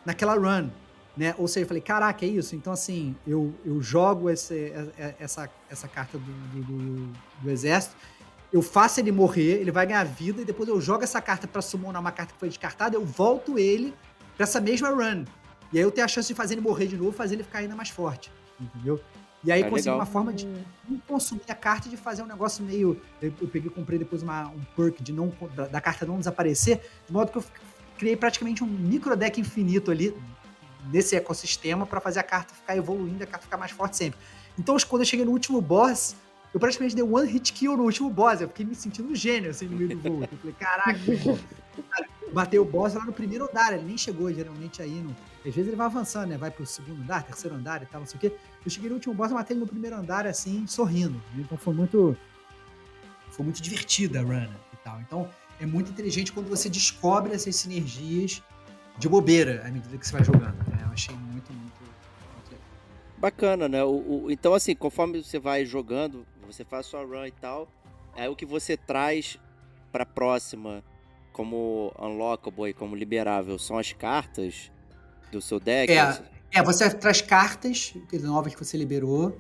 [0.06, 0.70] naquela run.
[1.16, 1.34] Né?
[1.38, 2.56] Ou seja, eu falei, caraca, é isso?
[2.56, 4.72] Então, assim, eu, eu jogo esse,
[5.20, 7.96] essa, essa carta do, do, do, exército
[8.52, 11.62] eu faço ele morrer, ele vai ganhar vida, e depois eu jogo essa carta pra
[11.62, 13.94] summonar uma carta que foi descartada, eu volto ele
[14.36, 15.26] pra essa mesma run.
[15.72, 17.60] E aí eu tenho a chance de fazer ele morrer de novo, fazer ele ficar
[17.60, 18.32] ainda mais forte.
[18.60, 19.00] Entendeu?
[19.44, 20.46] E aí é consegui uma forma de
[20.88, 23.02] não consumir a carta de fazer um negócio meio.
[23.22, 27.14] Eu, peguei comprei depois uma, um perk de não, da, da, carta não desaparecer, de
[27.14, 27.44] modo que eu
[27.98, 30.16] criei praticamente um micro deck infinito ali
[30.92, 34.20] nesse ecossistema para fazer a carta ficar evoluindo, a carta ficar mais forte sempre.
[34.58, 36.16] Então, quando eu cheguei no último boss,
[36.54, 38.42] eu praticamente dei one hit kill no último boss.
[38.42, 40.24] Eu fiquei me sentindo um gênio, assim, no meio do voo.
[40.24, 41.00] Eu falei, caraca,
[42.34, 43.74] bateu o boss lá no primeiro andar.
[43.74, 45.16] Ele nem chegou, geralmente, aí no...
[45.46, 46.38] Às vezes ele vai avançando, né?
[46.38, 48.34] Vai pro segundo andar, terceiro andar e tal, não sei o quê.
[48.66, 51.22] Eu cheguei no último boss, matei ele no primeiro andar, assim, sorrindo.
[51.38, 52.16] Então foi muito...
[53.32, 55.00] foi muito divertida a run e tal.
[55.02, 58.42] Então, é muito inteligente quando você descobre essas sinergias
[58.98, 60.58] de bobeira à medida que você vai jogando.
[60.70, 60.80] Né?
[60.86, 62.62] Eu achei muito, muito, muito legal.
[63.18, 63.84] Bacana, né?
[63.84, 67.68] O, o- então, assim, conforme você vai jogando, você faz sua run e tal,
[68.16, 69.38] aí o que você traz
[69.92, 70.84] pra próxima
[71.32, 74.70] como unlockable e como liberável são as cartas
[75.32, 75.92] do seu deck?
[75.94, 76.39] É.
[76.52, 79.38] É, você traz cartas novas que você liberou.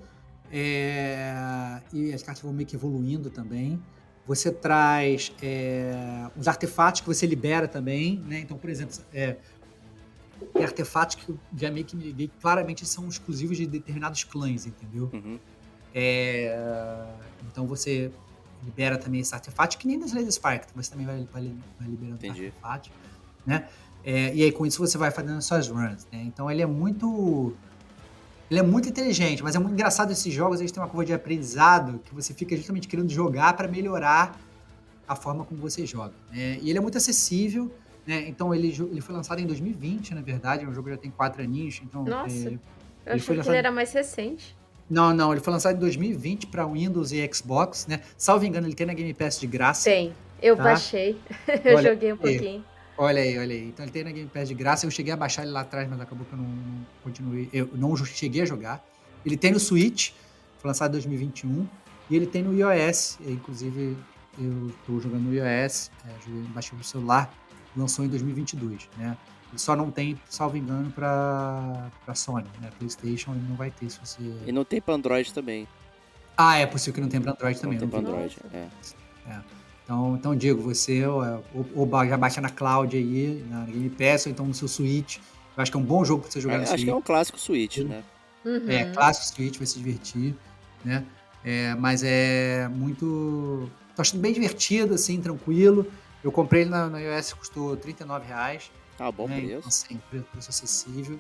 [0.52, 3.82] é, e as cartas vão meio que evoluindo também.
[4.26, 8.40] Você traz é, os artefatos que você libera também, né?
[8.40, 9.38] Então, por exemplo, é,
[10.54, 14.66] tem artefatos que eu já meio que me liguei, claramente são exclusivos de determinados clãs,
[14.66, 15.10] entendeu?
[15.14, 15.40] Uhum.
[15.94, 17.08] É,
[17.52, 18.12] então você
[18.64, 22.16] libera também esse artefato, que nem das Laser Spark, você também vai, vai, vai liberando
[22.16, 22.46] Entendi.
[22.46, 22.92] artefatos,
[23.46, 23.68] né?
[24.12, 26.24] É, e aí com isso você vai fazendo suas runs, né?
[26.26, 27.54] Então ele é muito
[28.50, 31.14] ele é muito inteligente, mas é muito engraçado esses jogos, eles têm uma curva de
[31.14, 34.36] aprendizado que você fica justamente querendo jogar para melhorar
[35.08, 36.58] a forma como você joga, né?
[36.60, 37.72] E ele é muito acessível,
[38.08, 38.28] né?
[38.28, 41.80] Então ele, ele foi lançado em 2020, na verdade, o jogo já tem quatro aninhos,
[41.84, 42.50] então Nossa.
[42.50, 42.54] é,
[43.06, 44.58] Eu achei que lançado- ele era mais recente.
[44.90, 48.02] não, não, ele foi lançado em 2020 para Windows e Xbox, né?
[48.18, 49.88] Salvo engano, ele tem na Game Pass de graça.
[49.88, 50.12] Tem.
[50.42, 50.64] Eu Tá.
[50.64, 51.16] baixei.
[51.64, 52.38] Eu Olha joguei um aí.
[52.40, 52.66] pouquinho.
[53.02, 53.70] Olha aí, olha aí.
[53.70, 54.86] Então ele tem na Game Pass de graça.
[54.86, 57.50] Eu cheguei a baixar ele lá atrás, mas acabou que eu não, não continuei.
[57.54, 58.84] Eu não cheguei a jogar.
[59.26, 60.12] Ele tem no Switch,
[60.58, 61.66] foi lançado em 2021.
[62.10, 63.18] E ele tem no iOS.
[63.22, 63.96] e, Inclusive,
[64.38, 67.34] eu estou jogando no iOS, é, joguei, baixei no celular,
[67.74, 69.16] lançou em 2022, né?
[69.50, 72.70] Ele só não tem, salvo engano, para Sony, né?
[72.78, 74.22] PlayStation ele não vai ter se você.
[74.46, 75.66] E não tem pra Android também.
[76.36, 77.80] Ah, é possível que não tenha para Android também.
[77.80, 78.10] não tem pra tem.
[78.10, 78.38] Android.
[78.54, 79.59] É.
[79.90, 81.24] Então, então Diego, você ou,
[81.76, 85.18] ou já baixa na cloud aí, na Game Pass, ou então no seu Switch.
[85.58, 86.84] Eu acho que é um bom jogo pra você jogar É, no acho Switch.
[86.86, 88.04] que é um clássico Switch, né?
[88.46, 88.70] Uhum.
[88.70, 90.36] É, clássico Switch, vai se divertir,
[90.86, 91.04] né?
[91.44, 93.68] É, mas é muito...
[93.96, 95.92] Tô achando bem divertido, assim, tranquilo.
[96.24, 98.70] Eu comprei ele na, na iOS, custou 39 reais.
[99.00, 99.38] Ah, bom né?
[99.38, 99.54] preço.
[99.58, 101.20] Então, assim, pre- preço acessível,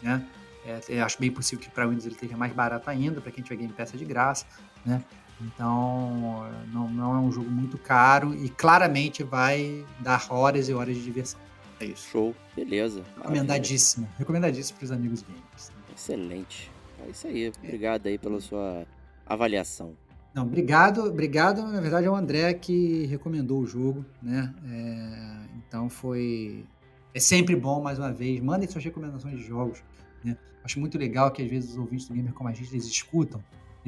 [0.00, 0.24] né?
[0.64, 3.42] É, eu acho bem possível que para Windows ele esteja mais barato ainda, para quem
[3.42, 4.46] tiver Game Pass é de graça,
[4.86, 5.02] né?
[5.46, 10.96] Então, não, não é um jogo muito caro e claramente vai dar horas e horas
[10.96, 11.40] de diversão.
[11.80, 12.08] É isso.
[12.08, 12.34] Show.
[12.56, 13.02] Beleza.
[13.16, 14.08] Recomendadíssimo.
[14.18, 15.72] Recomendadíssimo para os amigos gamers.
[15.94, 16.70] Excelente.
[17.04, 17.52] É isso aí.
[17.62, 18.86] Obrigado aí pela sua
[19.26, 19.94] avaliação.
[20.32, 21.62] Não, obrigado, obrigado.
[21.62, 24.52] Na verdade, é o André que recomendou o jogo, né?
[24.66, 26.64] É, então foi.
[27.12, 28.40] É sempre bom, mais uma vez.
[28.40, 29.82] Mandem suas recomendações de jogos.
[30.24, 30.36] Né?
[30.64, 33.40] Acho muito legal que às vezes os ouvintes do Gamer Como a Gente eles escutam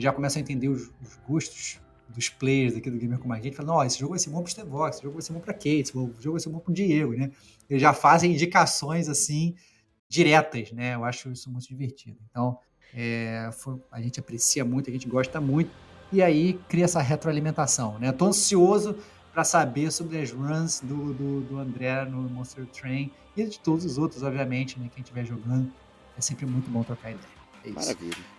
[0.03, 3.57] já começam a entender os, os gostos dos players aqui do Gamer Como a Gente.
[3.57, 5.53] Falam, ó, esse jogo vai ser bom pro Stevox, esse jogo vai ser bom pra
[5.53, 7.31] Kate, esse jogo vai ser bom pro Diego, né?
[7.69, 9.55] Eles já fazem indicações assim
[10.09, 10.95] diretas, né?
[10.95, 12.19] Eu acho isso muito divertido.
[12.31, 12.59] Então,
[12.95, 15.71] é, foi- a gente aprecia muito, a gente gosta muito
[16.13, 18.13] e aí cria essa retroalimentação, né?
[18.13, 18.97] Tô ansioso
[19.33, 23.85] para saber sobre as runs do, do, do André no Monster Train e de todos
[23.85, 24.89] os outros, obviamente, né?
[24.95, 25.71] Quem estiver jogando,
[26.17, 27.46] é sempre muito bom trocar ideia.
[27.67, 27.79] É isso.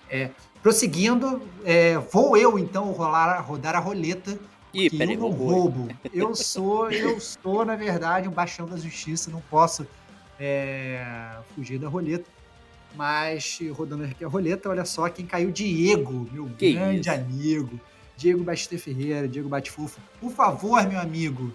[0.10, 0.36] Maravilha.
[0.62, 4.38] Prosseguindo, é, vou eu então rolar, rodar a roleta.
[4.74, 5.88] Ih, peraí, eu não roubo.
[6.14, 9.88] Eu sou, eu sou, na verdade, um baixão da justiça, não posso
[10.40, 12.30] é, fugir da roleta.
[12.96, 17.12] Mas rodando aqui a roleta, olha só quem caiu, Diego, meu Que grande isso.
[17.12, 17.80] amigo.
[18.18, 20.02] Diego Batista Ferreira, Diego Batfufo.
[20.20, 21.54] Por favor, meu amigo,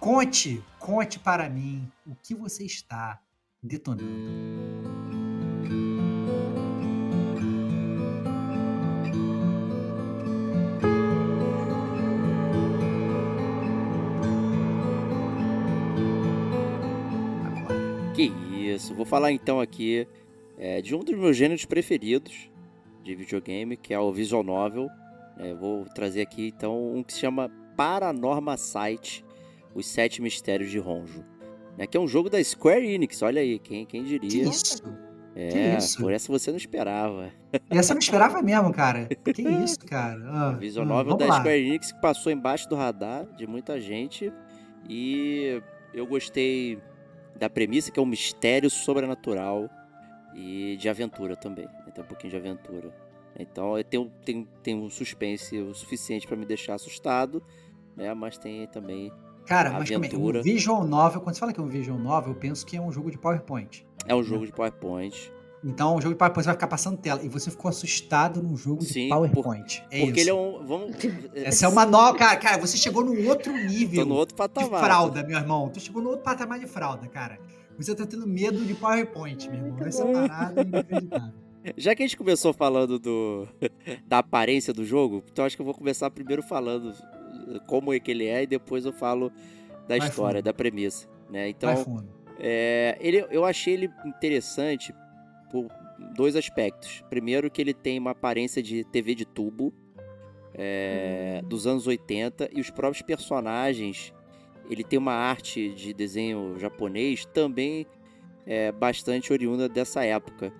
[0.00, 3.20] conte, conte para mim o que você está
[3.62, 4.99] detonando.
[18.74, 18.94] Isso.
[18.94, 20.06] Vou falar então aqui
[20.58, 22.50] é, de um dos meus gêneros preferidos
[23.02, 24.88] de videogame, que é o Visual Novel.
[25.38, 29.24] É, vou trazer aqui então um que se chama Paranorma Sight,
[29.74, 31.24] Os Sete Mistérios de Ronjo.
[31.78, 34.44] Né, que é um jogo da Square Enix, olha aí, quem, quem Que diria.
[34.44, 34.82] isso?
[35.34, 35.98] É, isso?
[36.02, 37.30] por essa você não esperava.
[37.70, 39.06] Essa eu não esperava mesmo, cara.
[39.06, 40.20] Que isso, cara?
[40.26, 41.38] Ah, Visual ah, Novel da lá.
[41.38, 44.32] Square Enix que passou embaixo do radar de muita gente.
[44.88, 45.62] E
[45.94, 46.78] eu gostei
[47.36, 49.68] da premissa, que é um mistério sobrenatural
[50.34, 51.66] e de aventura também.
[51.66, 51.92] né?
[51.94, 52.94] Tem um pouquinho de aventura.
[53.38, 57.42] Então é, tem, um- tem, tem um suspense o suficiente pra me deixar assustado,
[57.96, 58.12] né?
[58.14, 59.12] Mas tem também.
[59.46, 60.40] Cara, mas Aventura.
[60.40, 62.80] um visual novel, quando você fala que é um visual novel, eu penso que é
[62.80, 63.84] um jogo de PowerPoint.
[64.06, 65.32] É um jogo de PowerPoint.
[65.62, 67.22] Então, o jogo de PowerPoint vai ficar passando tela.
[67.22, 69.84] E você ficou assustado num jogo de Sim, PowerPoint.
[69.90, 70.20] é porque isso.
[70.20, 70.64] ele é um.
[70.64, 70.96] Vamos.
[71.34, 72.16] Essa é uma nova.
[72.16, 74.82] Cara, cara, você chegou num outro nível Tô no outro de patamar.
[74.82, 75.68] fralda, meu irmão.
[75.68, 77.38] Tu chegou no outro patamar de fralda, cara.
[77.76, 79.86] Você tá tendo medo de PowerPoint, meu irmão.
[79.86, 81.32] Essa parada é inacreditável.
[81.76, 83.46] Já que a gente começou falando do
[84.08, 86.94] da aparência do jogo, então acho que eu vou começar primeiro falando
[87.66, 89.30] como é que ele é e depois eu falo
[89.86, 90.44] da Vai história, fundo.
[90.44, 91.50] da premissa, né?
[91.50, 92.02] Então,
[92.38, 94.94] é, ele, eu achei ele interessante
[95.50, 95.68] por
[96.14, 97.02] dois aspectos.
[97.10, 99.72] Primeiro, que ele tem uma aparência de TV de tubo
[100.54, 104.12] é, dos anos 80 e os próprios personagens.
[104.68, 107.86] Ele tem uma arte de desenho japonês também
[108.46, 110.52] é, bastante oriunda dessa época.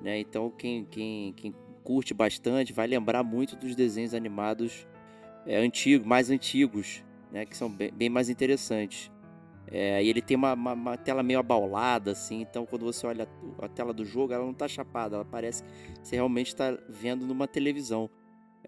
[0.00, 0.18] Né?
[0.20, 4.86] Então, quem, quem, quem curte bastante vai lembrar muito dos desenhos animados
[5.46, 7.44] é, antigos, mais antigos, né?
[7.44, 9.10] que são bem, bem mais interessantes.
[9.70, 13.28] É, e ele tem uma, uma- uma tela meio abaulada, assim, então quando você olha
[13.58, 15.70] a, tela do jogo, ela não tá chapada, ela parece que
[16.06, 18.08] você realmente está vendo numa televisão.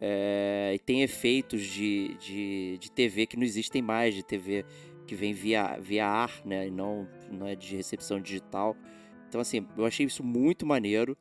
[0.00, 4.64] É, e tem efeitos de, de, de TV que não existem mais, de TV
[5.06, 8.76] que vem via, via ar, né, e não, não é de recepção digital.
[9.28, 11.16] Então, assim, eu achei isso muito maneiro.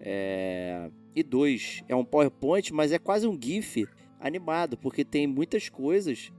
[0.00, 3.86] É, E dois, é um PowerPoint, mas é quase um GIF
[4.18, 6.30] animado, porque tem muitas coisas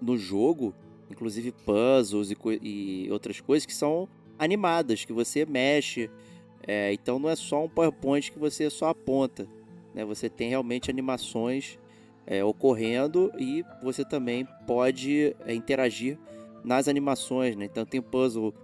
[0.00, 0.74] no jogo
[1.10, 6.10] inclusive puzzles e, e outras coisas que são animadas, que você mexe.
[6.66, 9.46] É, então não é só um PowerPoint que você só aponta.
[9.94, 10.04] Né?
[10.04, 11.78] Você tem realmente animações
[12.26, 16.18] é, ocorrendo e você também pode é, interagir
[16.64, 17.56] nas animações.
[17.56, 17.66] Né?
[17.66, 18.54] Então tem puzzle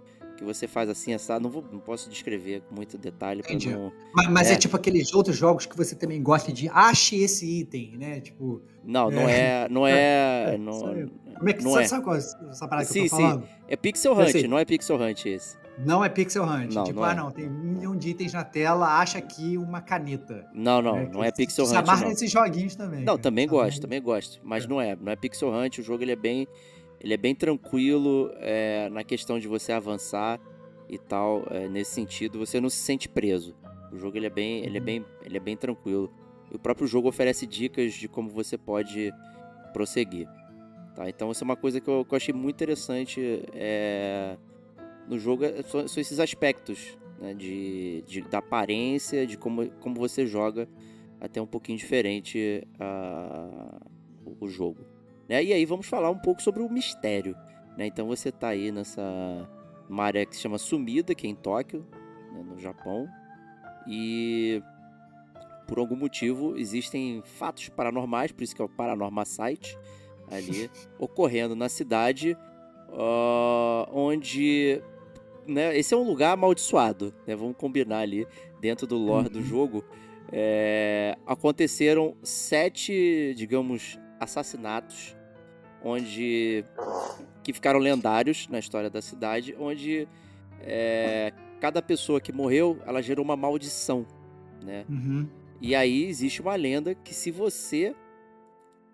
[0.41, 1.43] que você faz assim, assado.
[1.43, 3.69] Não, vou, não posso descrever com muito detalhe Entendi.
[3.69, 3.91] não.
[4.13, 4.53] Mas, mas é.
[4.53, 4.55] É.
[4.57, 8.19] tipo aqueles outros jogos que você também gosta de ache esse item, né?
[8.19, 9.69] Tipo, Não, não é.
[9.69, 10.57] Não é.
[10.59, 11.87] Não, sabe- como é que não sabe, é.
[11.87, 13.21] sabe qual é essa parada que Sim, eu tô sim.
[13.23, 13.47] falando?
[13.67, 15.57] É Pixel Hunt, não é Pixel Hunt esse.
[15.79, 16.73] Não é Pixel Hunt.
[16.73, 17.15] Não, tipo, não ah, é.
[17.15, 20.45] não, tem um milhão de itens na tela, acha aqui uma caneta.
[20.53, 21.09] Não, não, né?
[21.11, 21.79] não é Que Pixel se Hunt.
[21.79, 22.09] amarra Não.
[22.09, 22.99] nesses joguinhos também.
[22.99, 24.39] Não, cara, também gosto, também gosto.
[24.43, 24.67] Mas É.
[24.67, 25.79] não é, não é Pixel Hunt.
[25.79, 26.47] O jogo ele é bem,
[27.03, 30.39] ele é bem tranquilo é, na questão de você avançar
[30.87, 31.43] e tal.
[31.49, 33.55] é, nesse sentido, você não se sente preso.
[33.91, 34.85] O jogo ele é bem, ele é Uhum.
[34.85, 36.11] bem, ele é bem tranquilo.
[36.51, 39.11] E o próprio jogo oferece dicas de como você pode
[39.73, 40.27] prosseguir.
[40.95, 41.09] Tá?
[41.09, 44.37] Então isso é uma coisa que eu, que eu achei muito interessante é,
[45.07, 45.43] no jogo.
[45.45, 50.67] é- São, são esses aspectos né, de, de- da aparência, de como, como você joga
[51.19, 52.67] até um pouquinho diferente
[54.25, 54.85] o- o jogo.
[55.31, 55.45] Né?
[55.45, 57.37] E aí vamos falar um pouco sobre o mistério.
[57.77, 57.85] né?
[57.87, 59.01] Então você tá aí nessa
[59.89, 61.87] uma área que se chama Sumida, que é em Tóquio,
[62.33, 63.07] né, no Japão.
[63.87, 64.61] E
[65.67, 69.77] por algum motivo existem fatos paranormais, por isso que é o Paranormal Site,
[70.29, 72.37] ali, ocorrendo na cidade,
[72.89, 74.81] ah, onde
[75.47, 77.35] né, esse é um lugar amaldiçoado, né?
[77.35, 78.27] Vamos combinar ali
[78.59, 79.45] dentro do lore do Uhum.
[79.45, 79.85] jogo.
[80.31, 85.17] É, aconteceram sete, digamos, assassinatos,
[85.83, 86.63] onde
[87.43, 90.07] que ficaram lendários na história da cidade, onde
[90.61, 94.05] é, cada pessoa que morreu, ela gerou uma maldição,
[94.61, 94.85] né?
[94.89, 95.27] Uhum.
[95.59, 97.95] E aí existe uma lenda que se você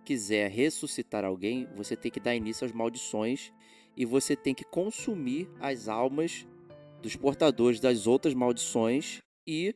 [0.03, 3.51] quiser ressuscitar alguém, você tem que dar início às maldições
[3.95, 6.47] e você tem que consumir as almas
[7.01, 9.75] dos portadores das outras maldições e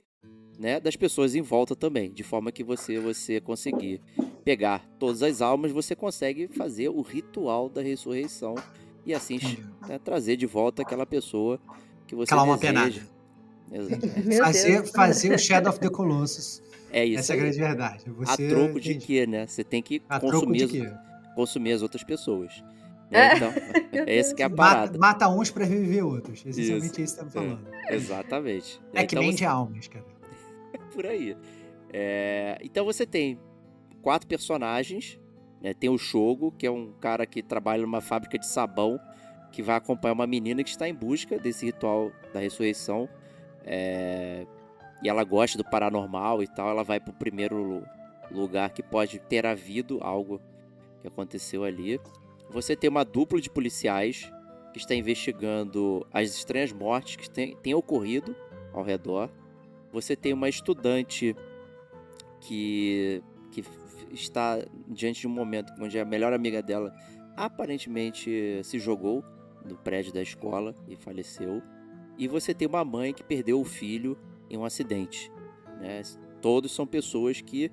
[0.60, 4.02] né, das pessoas em volta também, de forma que você você conseguir
[4.44, 8.56] pegar todas as almas, você consegue fazer o ritual da ressurreição
[9.06, 9.40] e assim
[9.88, 11.60] né, trazer de volta aquela pessoa
[12.08, 13.02] que você Aquela alma deseja.
[13.02, 13.12] penada.
[14.26, 16.62] Meu Fazer, fazer o Shadow of the Colossus.
[16.92, 17.20] É isso.
[17.20, 18.04] Essa é a grande verdade.
[18.08, 19.06] A Você, troco de entendi.
[19.06, 19.48] quê, né?
[19.48, 20.94] Você tem que A consumir, de as,
[21.36, 22.52] consumir as outras pessoas.
[23.10, 23.30] É.
[23.40, 23.52] né?
[23.88, 24.98] Então, é esse que é a Mata, parada.
[25.00, 26.44] mata uns pra reviver outros.
[26.46, 27.50] Essencialmente é isso que você tá me É.
[27.56, 27.68] falando.
[27.92, 28.82] Exatamente.
[28.94, 30.06] É que então, nem você- de almas, cara.
[30.94, 31.38] por aí.
[31.94, 33.40] É, então você tem
[34.02, 35.20] quatro personagens.
[35.62, 35.74] né?
[35.74, 39.00] Tem o Shogo, que é um cara que trabalha numa fábrica de sabão,
[39.52, 43.08] que vai acompanhar uma menina que está em busca desse ritual da ressurreição.
[43.64, 44.46] É,
[45.04, 46.70] e ela gosta do paranormal e tal.
[46.70, 47.86] Ela vai pro primeiro lu-
[48.32, 50.42] lugar que pode ter havido algo
[51.02, 52.00] que aconteceu ali.
[52.50, 54.32] Você tem uma dupla de policiais
[54.74, 58.36] que está investigando as estranhas mortes que têm têm ocorrido
[58.74, 59.30] ao redor.
[59.92, 61.36] Você tem uma estudante
[62.40, 63.22] que,
[64.14, 66.94] está diante de um momento onde a melhor amiga dela
[67.36, 69.24] aparentemente se jogou
[69.66, 71.62] no prédio da escola e faleceu.
[72.18, 74.18] E você tem uma mãe que perdeu o filho
[74.50, 75.32] em um acidente.
[75.80, 76.02] né?
[76.42, 77.72] Todos são pessoas que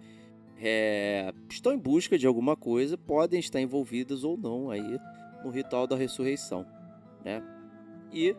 [0.60, 4.98] é, estão em busca de alguma coisa, podem estar envolvidas ou não aí
[5.44, 6.66] no ritual da ressurreição.
[7.24, 7.42] Né?
[8.12, 8.36] E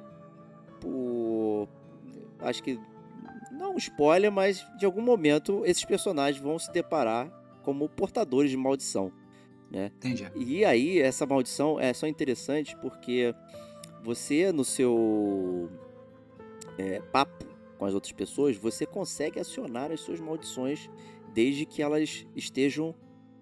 [0.79, 1.67] por
[2.39, 2.79] acho que
[3.51, 7.29] não um spoiler, mas de algum momento esses personagens vão se deparar
[7.63, 9.11] como portadores de maldição.
[9.71, 10.27] Entendi.
[10.35, 13.33] E aí, essa maldição é só interessante porque
[14.03, 15.69] você, no seu
[16.77, 17.45] é, papo
[17.77, 20.89] com as outras pessoas, você consegue acionar as suas maldições
[21.33, 22.93] desde que elas estejam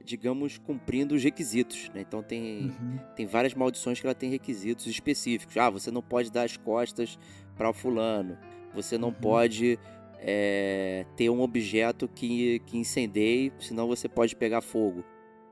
[0.03, 1.99] digamos, cumprindo os requisitos, né?
[1.99, 2.97] Então tem, Uhum.
[3.13, 5.57] tem várias maldições que ela tem requisitos específicos.
[5.57, 7.19] Ah, você não pode dar as costas
[7.57, 8.37] para o fulano.
[8.73, 9.15] Você não Uhum.
[9.15, 9.77] pode
[10.19, 15.03] é, ter um objeto que, que incendeie, senão você pode pegar fogo.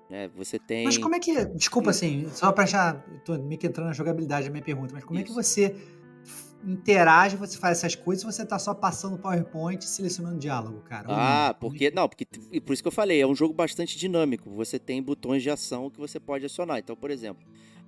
[0.09, 0.29] Né?
[0.35, 0.85] Você tem.
[0.85, 1.45] Mas como é que.
[1.45, 2.93] Desculpa, assim, só pra já.
[3.25, 5.41] Tô meio que entrando na jogabilidade da minha pergunta, mas como é que Isso.
[5.43, 5.75] você
[6.63, 11.05] interage, você faz essas coisas você tá só passando o PowerPoint e selecionando diálogo, cara?
[11.09, 11.59] Ah, não?
[11.59, 11.91] porque.
[11.91, 12.25] Não, porque.
[12.51, 14.49] E por isso que eu falei, é um jogo bastante dinâmico.
[14.51, 16.79] Você tem botões de ação que você pode acionar.
[16.79, 17.43] Então, por exemplo,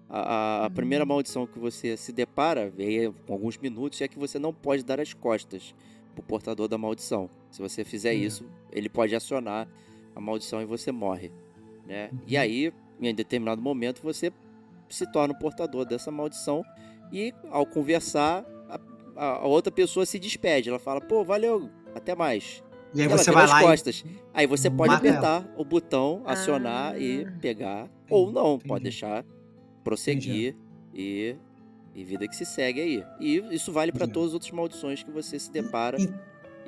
[0.10, 1.08] a, a- a primeira Hum.
[1.08, 5.00] maldição que você se depara, aí, com alguns minutos, é que você não pode dar
[5.00, 5.74] as costas
[6.18, 7.30] pro portador da maldição.
[7.51, 8.20] Se você fizer Hum.
[8.20, 9.68] isso, ele pode acionar
[10.15, 11.32] a maldição e você morre.
[11.86, 12.09] Né?
[12.26, 12.41] E Uhum.
[12.41, 14.32] aí, em determinado momento, você
[14.89, 16.63] se torna o portador dessa maldição
[17.11, 18.43] e, ao conversar,
[19.15, 20.70] a, a- outra pessoa se despede.
[20.70, 22.63] Ela fala, pô, valeu, até mais.
[22.93, 24.03] E aí Ela você vai as lá costas.
[24.34, 25.18] Aí você pode mata ela.
[25.18, 27.34] apertar o botão, acionar e Ah.
[27.39, 27.89] pegar.
[28.09, 28.68] Ou não, entendi.
[28.68, 29.26] pode deixar
[29.84, 30.55] prosseguir
[30.93, 31.36] e,
[31.98, 33.04] e vida que se segue aí.
[33.20, 36.14] E isso vale para todas as outras maldições que você se depara E-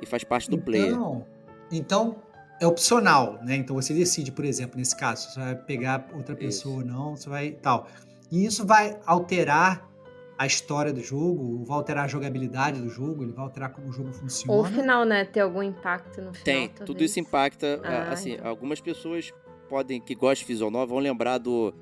[0.02, 0.90] e faz parte do player.
[0.90, 1.26] Então,
[1.70, 2.16] então
[2.60, 3.54] é opcional, né?
[3.54, 7.16] Então você decide, por exemplo, nesse caso, se você vai pegar outra pessoa ou não,
[7.16, 7.86] você vai tal.
[8.30, 9.88] E isso vai alterar
[10.36, 13.92] a história do jogo, vai alterar a jogabilidade do jogo, ele vai alterar como o
[13.92, 14.52] jogo funciona.
[14.52, 15.24] Ou o final, né?
[15.24, 16.44] Ter algum impacto no final.
[16.44, 17.10] Tem, tudo talvez.
[17.10, 17.80] isso impacta.
[17.84, 18.48] Ah, assim, então.
[18.48, 19.32] algumas pessoas
[19.68, 21.72] podem, que gostam de visual novel, vão lembrar do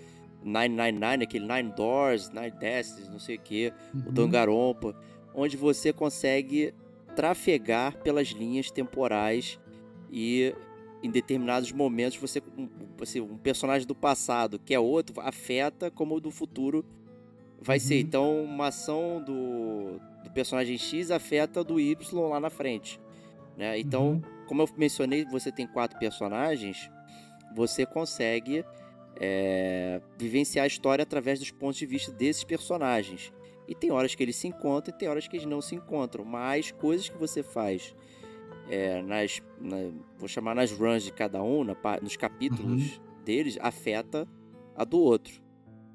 [0.42, 4.12] 999, aquele Nine Doors, Nine Destinies, não sei o que, o Uhum.
[4.12, 4.94] Dangarompa,
[5.34, 6.72] onde você consegue
[7.16, 9.58] trafegar pelas linhas temporais
[10.10, 10.54] e
[11.02, 16.16] em determinados momentos você, um, você- um personagem do passado que é outro afeta como
[16.16, 16.84] o do futuro
[17.60, 17.94] vai ser.
[17.94, 18.00] Uhum.
[18.00, 21.96] Então uma ação do, do personagem X afeta do Y
[22.28, 23.00] lá na frente.
[23.56, 23.78] Né?
[23.80, 24.22] Então, Uhum.
[24.46, 26.88] como eu mencionei, você tem quatro personagens,
[27.54, 28.64] você consegue
[29.20, 33.32] é, vivenciar a história através dos pontos de vista desses personagens.
[33.66, 36.24] E tem horas que eles se encontram e tem horas que eles não se encontram.
[36.24, 37.94] Mas coisas que você faz
[38.70, 39.42] é, nas.
[39.60, 44.26] na- vou chamar nas runs de cada um, na nos capítulos deles, afeta
[44.74, 45.42] a do outro.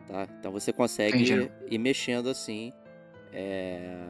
[0.08, 0.28] Tá?
[0.40, 1.50] Então você consegue Entendi.
[1.72, 2.72] ir mexendo assim.
[3.32, 4.10] é,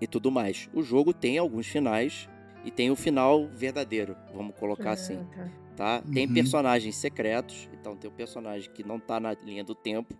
[0.00, 0.68] e tudo mais.
[0.74, 2.28] O jogo tem alguns finais
[2.64, 6.00] e tem o final verdadeiro, vamos colocar assim Ah, tá.
[6.00, 6.08] tá?
[6.12, 6.34] Tem Uhum.
[6.34, 10.14] personagens secretos, então tem um personagem que não tá na linha do tempo,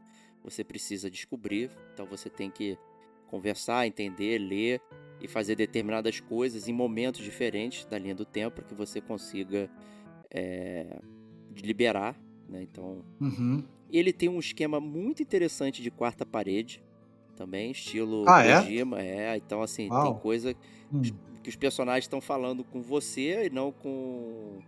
[0.45, 2.79] você precisa descobrir, então você tem que
[3.27, 4.81] conversar, entender, ler
[5.21, 9.69] e fazer determinadas coisas em momentos diferentes da linha do tempo para que você consiga
[10.31, 11.01] é,
[11.57, 12.17] liberar,
[12.49, 12.63] né?
[12.63, 13.65] Então, Uhum.
[13.91, 16.83] ele tem um esquema muito interessante de quarta parede,
[17.35, 18.61] também estilo Ah, é?
[18.61, 19.37] Kojima, é.
[19.37, 20.03] Então assim Uau.
[20.15, 20.55] tem coisa
[20.93, 21.03] Hum.
[21.43, 24.61] que os personagens estão falando com você e não com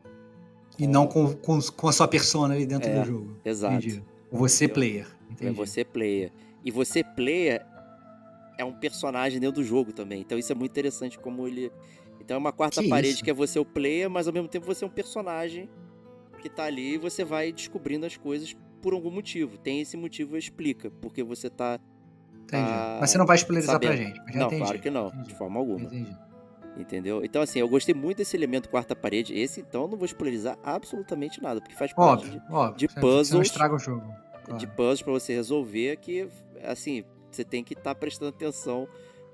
[0.79, 3.37] E não com, com, com a sua persona ali dentro É, do jogo.
[3.45, 3.75] Exato.
[3.75, 4.03] Entendi.
[4.31, 4.75] Você Entendeu?
[4.75, 5.07] player.
[5.29, 5.53] É Entendi.
[5.53, 6.33] você player.
[6.65, 7.65] E você player
[8.57, 10.21] é um personagem dentro do jogo também.
[10.21, 11.73] Então isso é muito interessante como ele.
[12.21, 13.25] Então é uma quarta Que parede isso?
[13.25, 15.69] que é você o player, mas ao mesmo tempo você é um personagem
[16.41, 19.59] que tá ali e você vai descobrindo as coisas por algum motivo.
[19.59, 21.81] Tem esse motivo explica, porque você tá.
[22.45, 22.67] Entendi.
[22.67, 24.07] tá Mas você não vai spoilerizar pra sabendo.
[24.07, 24.37] gente.
[24.37, 24.63] Não, entendi.
[24.63, 25.29] claro que não, Entendi.
[25.29, 25.81] de forma alguma.
[25.85, 26.17] Entendi.
[26.79, 27.25] Entendeu?
[27.25, 29.37] Então, assim, eu gostei muito desse elemento quarta parede.
[29.37, 32.77] Esse, então, eu não vou spoilerizar absolutamente nada, porque faz parte Óbvio, de, óbvio.
[32.77, 34.07] de Você- Você não puzzles, estraga o jogo.
[34.57, 34.69] de claro.
[34.77, 36.29] puzzles pra você resolver que,
[36.63, 38.87] assim, você tem que estar prestando atenção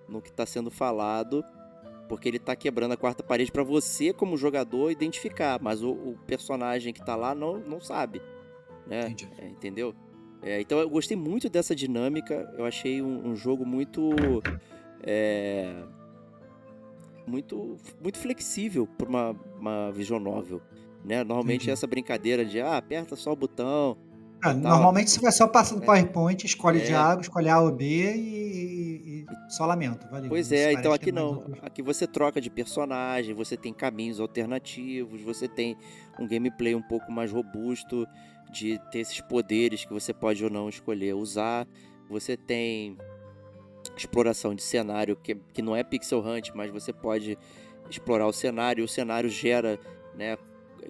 [0.08, 1.44] no que tá sendo falado,
[2.08, 6.18] porque ele tá quebrando a quarta parede pra você, como jogador, identificar, mas o, o
[6.26, 8.20] personagem que tá lá não, não sabe,
[8.86, 9.14] né?
[9.38, 9.94] É, entendeu?
[10.42, 14.10] É, então eu gostei muito dessa dinâmica, eu achei um, um jogo muito.
[15.02, 15.74] é,
[17.26, 20.60] muito, muito flexível para uma, uma visual novel.
[21.04, 21.22] Né?
[21.22, 21.70] Normalmente Entendi.
[21.70, 23.96] essa brincadeira de ah, aperta só o botão,
[24.42, 25.86] Ah, normalmente você vai só passando É.
[25.86, 26.84] PowerPoint, escolhe É.
[26.84, 30.06] diálogo, escolhe A ou B e, e só lamento.
[30.10, 30.28] Valeu.
[30.28, 31.44] Pois é, então que aqui não.
[31.62, 35.76] Aqui você troca de personagem, você tem caminhos alternativos, você tem
[36.18, 38.06] um gameplay um pouco mais robusto
[38.52, 41.66] de ter esses poderes que você pode ou não escolher usar.
[42.08, 42.96] Você tem
[43.96, 47.38] exploração de cenário que, que não é pixel hunt, mas você pode
[47.88, 48.84] explorar o cenário.
[48.84, 49.78] O cenário gera
[50.14, 50.36] né,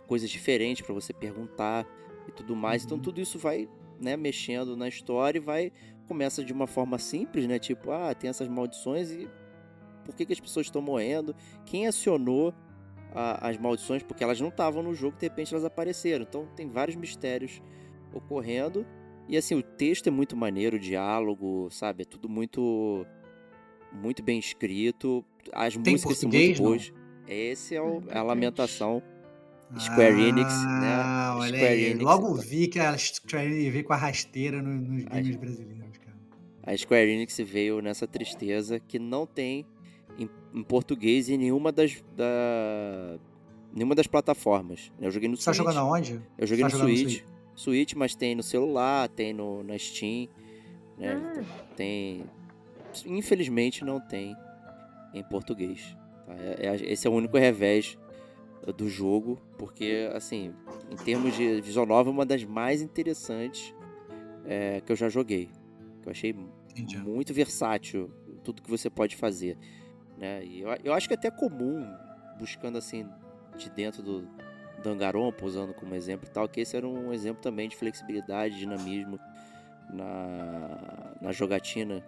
[0.07, 1.87] coisas diferentes para você perguntar
[2.29, 2.85] e tudo mais.
[2.85, 3.03] Então Uhum.
[3.03, 3.69] tudo isso vai
[4.01, 5.73] né, mexendo na história e vai
[6.07, 7.59] começa de uma forma simples, né?
[7.59, 9.29] Tipo, ah, tem essas maldições e
[10.05, 11.35] por que, que as pessoas estão morrendo?
[11.65, 12.53] Quem acionou
[13.15, 14.03] a- as maldições?
[14.03, 16.25] Porque elas não estavam no jogo, de repente elas apareceram.
[16.29, 17.63] Então tem vários mistérios
[18.13, 18.87] ocorrendo.
[19.29, 22.03] E assim, o texto é muito maneiro, o diálogo, sabe?
[22.03, 23.07] É tudo muito
[23.93, 25.25] muito bem escrito.
[25.53, 26.68] As Tem músicas são muito não?
[26.70, 26.93] boas.
[27.27, 29.03] Esse é o- Ah, a lamentação
[29.79, 30.95] Square Enix, né?
[31.03, 31.85] Ah, olha Square aí.
[31.85, 32.05] Enix.
[32.05, 36.16] Logo vi que a Square Enix veio com a rasteira no- nos games brasileiros, cara.
[36.62, 39.64] A Square Enix veio nessa tristeza que não tem
[40.18, 43.18] em, em português em nenhuma das, da,
[43.75, 44.93] nenhuma das plataformas.
[45.01, 45.66] Eu joguei no Você tá Switch.
[45.66, 46.20] jogando aonde?
[46.39, 47.22] Eu joguei Tá no jogando no Switch.
[47.55, 50.29] Switch, mas tem no celular, tem no, na Steam.
[50.99, 51.15] Né?
[51.15, 51.65] Ah.
[51.77, 52.25] Tem.
[53.07, 54.37] Infelizmente não tem
[55.13, 55.97] em português.
[56.27, 56.35] tá?
[56.35, 57.97] É- é- esse é o único revés
[58.77, 60.55] do jogo, porque, assim,
[60.91, 63.75] em termos de visual novel, é uma das mais interessantes
[64.47, 65.51] é, que eu já joguei.
[66.03, 66.35] Que eu achei
[66.71, 66.99] Entendi.
[66.99, 68.11] muito versátil
[68.43, 69.57] tudo que você pode fazer.
[70.19, 70.45] Né?
[70.45, 71.87] E eu, eu acho que é até comum,
[72.39, 73.07] buscando assim,
[73.57, 74.29] de dentro do
[74.85, 79.18] Danganronpa, usando como exemplo e tal, que esse era um exemplo também de flexibilidade, dinamismo
[79.93, 82.05] na, na jogatina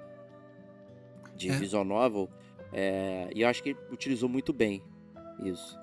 [1.34, 1.56] de É.
[1.56, 2.28] visual novel.
[2.72, 4.82] É, e eu acho que ele utilizou muito bem
[5.42, 5.78] isso.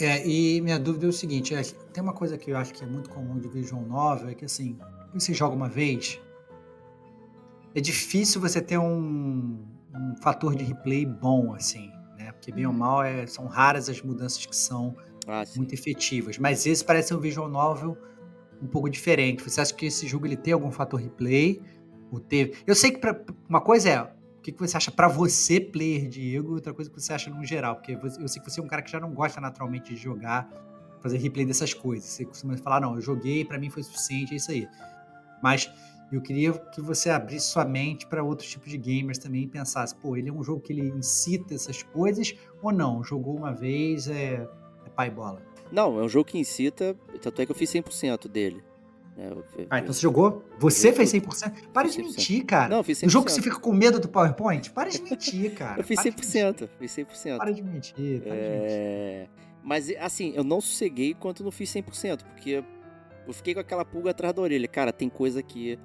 [0.00, 1.62] É, e minha dúvida é o seguinte: é,
[1.92, 4.44] tem uma coisa que eu acho que é muito comum de visual novel, é que
[4.44, 4.78] assim,
[5.10, 6.20] quando você joga uma vez,
[7.74, 9.58] é difícil você ter um,
[9.94, 12.32] um fator de replay bom, assim, né?
[12.32, 14.96] Porque bem ou mal é- são raras as mudanças que são
[15.26, 16.38] Ah, muito efetivas.
[16.38, 17.96] Mas esse parece ser um visual novel
[18.62, 19.42] um pouco diferente.
[19.42, 21.60] Você acha que esse jogo ele tem algum fator replay?
[22.10, 22.54] Ou teve?
[22.66, 23.18] Eu sei que pra-
[23.48, 24.08] uma coisa é o
[24.42, 27.76] que que você acha pra você, player Diego, outra coisa que você acha no geral,
[27.76, 30.48] porque eu sei que você é um cara que já não gosta naturalmente de jogar,
[31.00, 32.08] fazer replay dessas coisas.
[32.08, 34.66] Você costuma falar, não, eu joguei, pra mim foi suficiente, é isso aí.
[35.42, 35.70] Mas
[36.10, 39.94] eu queria que você abrisse sua mente pra outros tipos de gamers também e pensasse,
[39.94, 43.04] pô, ele é um jogo que ele incita essas coisas ou não?
[43.04, 44.46] Jogou uma vez, é
[44.90, 45.42] pai bola.
[45.72, 48.62] Não, é um jogo que incita, tanto é que eu fiz 100% dele.
[49.16, 50.44] É, eu- Ah, então você jogou?
[50.58, 51.68] Você Eu fez 100%?
[51.72, 52.04] Para de 100%.
[52.16, 52.68] mentir, cara.
[52.70, 53.34] Não, eu fiz O jogo que 100%.
[53.34, 54.70] você fica com medo do PowerPoint?
[54.70, 55.80] Para de mentir, cara.
[55.80, 56.68] Eu fiz Para de 100%, mentir.
[56.78, 57.38] fiz 100%.
[57.38, 58.20] Para de mentir.
[58.22, 58.66] Para de mentir.
[58.70, 59.26] É,
[59.62, 62.64] Mas, assim, eu não sosseguei enquanto não fiz 100%, porque
[63.26, 64.66] eu fiquei com aquela pulga atrás da orelha.
[64.66, 65.78] Cara, tem coisa que,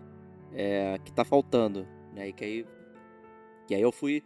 [0.53, 2.30] é, que tá faltando, né?
[2.30, 2.66] E que aí,
[3.68, 4.24] que aí eu fui...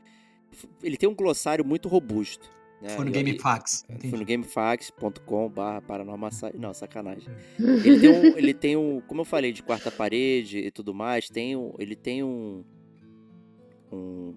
[0.84, 2.50] Ele tem um glossário muito robusto.
[2.82, 2.90] Né?
[2.96, 3.84] Foi no GameFAQs.
[3.90, 4.10] e- entendi.
[4.10, 7.28] Foi no gamefax.com barra paranormal Não, sacanagem.
[7.84, 11.30] Ele tem, um, ele tem um, como eu falei, de quarta parede e tudo mais,
[11.30, 12.64] tem um, ele tem um,
[13.92, 14.34] um,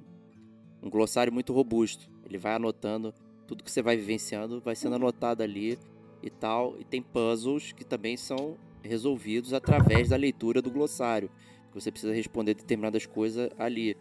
[0.82, 2.11] um glossário muito robusto.
[2.26, 3.14] Ele vai anotando
[3.47, 5.78] tudo que você vai vivenciando, vai sendo anotado ali
[6.22, 6.76] e tal.
[6.80, 11.30] E tem puzzles que também são resolvidos através da leitura do glossário.
[11.70, 13.97] que Você precisa responder determinadas coisas ali.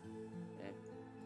[0.59, 0.71] né?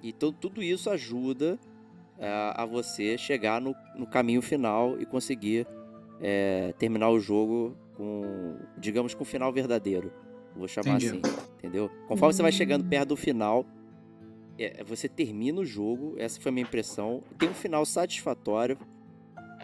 [0.03, 1.74] Então tudo isso ajuda é,
[2.19, 5.67] a você chegar no, no caminho final e conseguir
[6.21, 10.11] é, terminar o jogo com, digamos, com um final verdadeiro.
[10.55, 11.21] Vou chamar Entendi.
[11.25, 11.89] assim, entendeu?
[12.07, 12.89] Conforme você vai chegando Hum.
[12.89, 13.65] perto do final,
[14.57, 17.21] é, você termina o jogo, essa foi a minha impressão.
[17.37, 18.77] Tem um final satisfatório,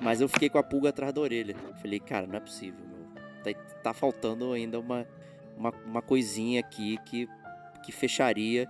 [0.01, 1.55] mas eu fiquei com a pulga atrás da orelha.
[1.81, 3.23] Falei, cara, não é possível, meu.
[3.43, 5.07] Tá, tá faltando ainda uma,
[5.57, 7.27] uma, uma coisinha aqui que,
[7.85, 8.67] que fecharia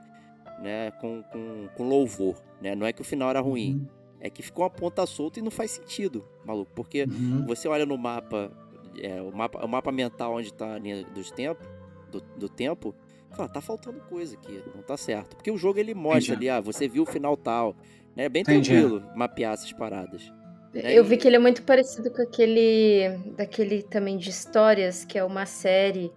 [0.61, 2.36] né, com, com, com louvor.
[2.62, 2.76] Né?
[2.76, 3.88] Não é que o final era ruim, Uhum.
[4.20, 6.72] é que ficou uma ponta solta e não faz sentido, maluco.
[6.76, 7.45] Porque Uhum.
[7.47, 8.51] você olha no mapa,
[8.99, 11.68] é, o mapa, o mapa mental onde tá a linha dos tempos,
[12.12, 12.93] do, do tempo,
[13.32, 15.36] fala, tá faltando coisa aqui, não tá certo.
[15.36, 16.49] Porque o jogo ele mostra Entendi.
[16.49, 17.76] ali, ah, você viu o final tal,
[18.16, 18.26] né?
[18.26, 18.70] É bem Entendi.
[18.70, 20.32] tranquilo mapear essas paradas.
[20.74, 20.93] né?
[20.93, 23.18] Eu vi que ele é muito parecido com aquele.
[23.38, 26.12] daquele também de histórias, que é uma série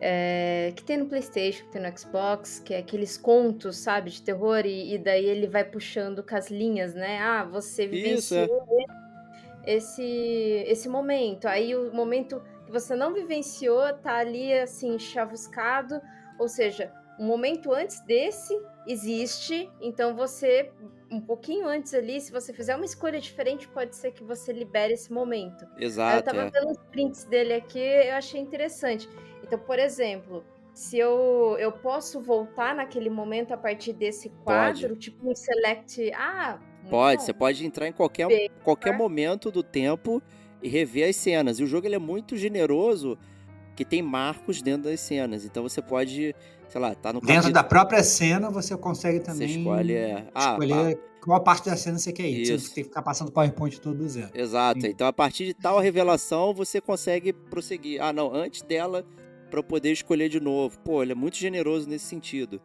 [0.00, 4.22] é, que tem no Playstation, que tem no Xbox, que é aqueles contos, sabe, de
[4.22, 7.18] terror, e, e daí ele vai puxando com as linhas, né?
[7.20, 8.46] Ah, você Isso, é.
[8.46, 8.66] vivenciou
[9.66, 11.46] esse, esse momento.
[11.46, 16.00] Aí o momento que você não vivenciou tá ali assim, chavuscado,
[16.38, 20.72] ou seja, um momento antes desse existe, então você
[21.10, 24.94] um pouquinho antes ali, se você fizer uma escolha diferente, pode ser que você libere
[24.94, 25.64] esse momento.
[25.76, 26.50] Aí eu Exato, tava é.
[26.50, 29.08] vendo os prints dele aqui, eu achei interessante.
[29.50, 35.28] Então, por exemplo, se eu, eu posso voltar naquele momento a partir desse quadro, tipo
[35.28, 36.12] um select.
[36.14, 37.24] Ah, Pode, bom.
[37.24, 38.96] você pode entrar em qualquer, Bem, qualquer né?
[38.96, 40.22] momento do tempo
[40.62, 41.58] e rever as cenas.
[41.58, 43.18] E o jogo ele é muito generoso,
[43.74, 45.44] que tem marcos dentro das cenas.
[45.44, 46.32] Então você pode,
[46.68, 49.94] sei lá, tá no Dentro capítulo- da própria cena, você consegue Você também escolhe.
[49.94, 52.46] é, Ah, escolher qual parte da cena você quer ir.
[52.46, 52.68] Você Isso.
[52.68, 54.30] não tem que ficar passando PowerPoint todo do zero.
[54.32, 54.80] Exato.
[54.80, 54.86] Sim.
[54.88, 58.00] Então, a partir de tal revelação, você consegue prosseguir.
[58.00, 59.04] Ah, não, antes dela,
[59.50, 60.78] pra eu poder escolher de novo.
[60.80, 62.60] Pô, ele é muito generoso nesse sentido.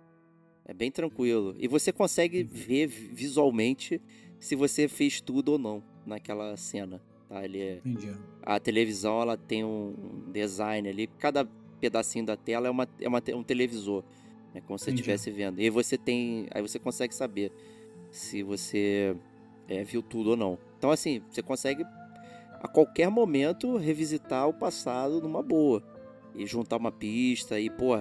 [0.66, 1.56] É bem tranquilo.
[1.60, 4.02] E você consegue ver vi- visualmente
[4.40, 7.02] se você fez tudo ou não naquela cena.
[7.28, 7.44] Tá?
[7.44, 7.82] Ele é...
[7.86, 8.14] Entendi.
[8.44, 11.08] A televisão, ela tem um design ali.
[11.20, 11.46] Cada
[11.80, 14.04] pedacinho da tela é, uma, é uma um televisor.
[14.54, 15.60] É como se você estivesse vendo.
[15.60, 16.48] E aí você tem.
[16.52, 17.52] Aí você consegue saber
[18.10, 19.16] se você
[19.68, 20.58] é, viu tudo ou não.
[20.78, 21.84] Então, assim, você consegue
[22.62, 25.84] a qualquer momento revisitar o passado numa boa.
[26.36, 27.98] E juntar uma pista e, pô,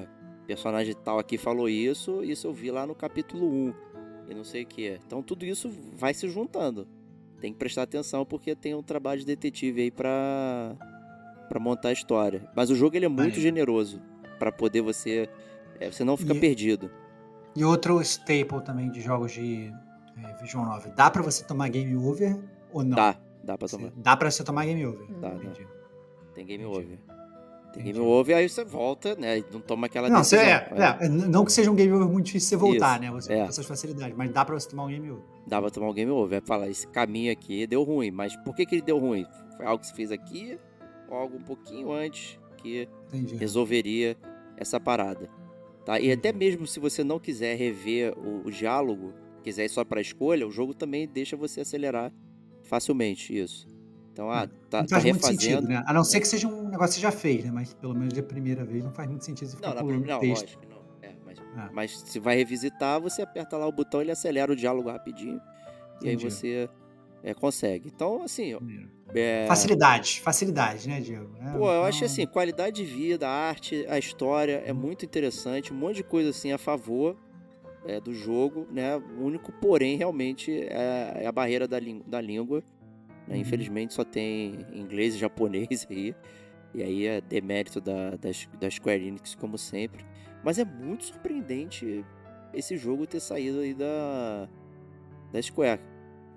[0.46, 3.74] personagem tal aqui falou isso, isso eu vi lá no capítulo 1
[4.28, 4.98] e não sei o que.
[5.06, 6.86] Então tudo isso vai se juntando.
[7.40, 10.74] Tem que prestar atenção porque tem um trabalho de detetive aí pra,
[11.48, 12.48] pra montar a história.
[12.56, 14.00] Mas o jogo ele é muito generoso
[14.38, 15.28] para poder você.
[15.78, 16.90] é, você não fica E- perdido.
[17.56, 19.70] E outro staple também de jogos de
[20.24, 20.92] é, Visual Novel.
[20.96, 22.36] Dá pra você tomar game over
[22.72, 22.96] ou não?
[22.96, 23.92] Dá, dá pra tomar.
[23.96, 25.06] Dá pra você tomar game over.
[25.20, 25.36] Dá, dá.
[25.36, 25.66] Entendi.
[26.34, 26.78] Tem game Entendi.
[26.78, 26.98] over.
[27.80, 27.92] Entendi.
[27.92, 29.42] game over, aí você volta, né?
[29.52, 30.78] Não toma aquela Não, você, decisão.
[30.78, 33.10] é, é, n- não que seja um game over muito difícil você voltar, Isso, né?
[33.20, 33.36] Você é.
[33.36, 35.24] tem essas facilidades, mas dá pra você tomar um game over.
[35.46, 36.28] Dá pra tomar um game over.
[36.40, 38.10] Vai falar, esse caminho aqui deu ruim.
[38.10, 39.26] Mas por que, que ele deu ruim?
[39.56, 40.58] Foi algo que você fez aqui
[41.08, 43.36] ou algo um pouquinho antes que Entendi.
[43.36, 44.16] resolveria
[44.56, 45.28] essa parada.
[45.84, 46.00] Tá?
[46.00, 49.12] E até mesmo se você não quiser rever o, o diálogo,
[49.42, 52.10] quiser ir só pra escolha, o jogo também deixa você acelerar
[52.62, 53.66] facilmente isso.
[54.14, 55.40] Então, ah, tá, não tá faz muito refazendo.
[55.42, 55.82] sentido, né?
[55.84, 57.50] A não ser que seja um negócio que você já fez, né?
[57.52, 60.12] Mas pelo menos de primeira vez não faz muito sentido você ficar Não, na primeira,
[60.14, 60.42] não, texto.
[60.44, 60.78] lógico não.
[61.02, 61.70] É, mas, Ah.
[61.72, 65.40] mas se vai revisitar, você aperta lá o botão, ele acelera o diálogo rapidinho.
[66.00, 66.30] E aí Entendi.
[66.30, 66.70] você
[67.24, 67.90] é, consegue.
[67.92, 68.56] Então, assim,
[69.12, 71.30] é, Facilidade, facilidade, né, Diego?
[71.40, 75.04] É, Pô, eu acho então- assim, qualidade de vida, a arte, a história é muito
[75.04, 77.16] interessante, um monte de coisa assim a favor
[77.84, 78.96] é, do jogo, né?
[78.96, 82.62] O único porém realmente é, é a barreira da, da língua.
[83.26, 83.34] Né?
[83.34, 83.40] Uhum.
[83.40, 86.14] Infelizmente só tem inglês e japonês aí.
[86.74, 90.04] E aí é demérito da, da, da Square Enix, como sempre.
[90.42, 92.04] Mas é muito surpreendente
[92.52, 94.48] esse jogo ter saído aí da,
[95.32, 95.80] da Square.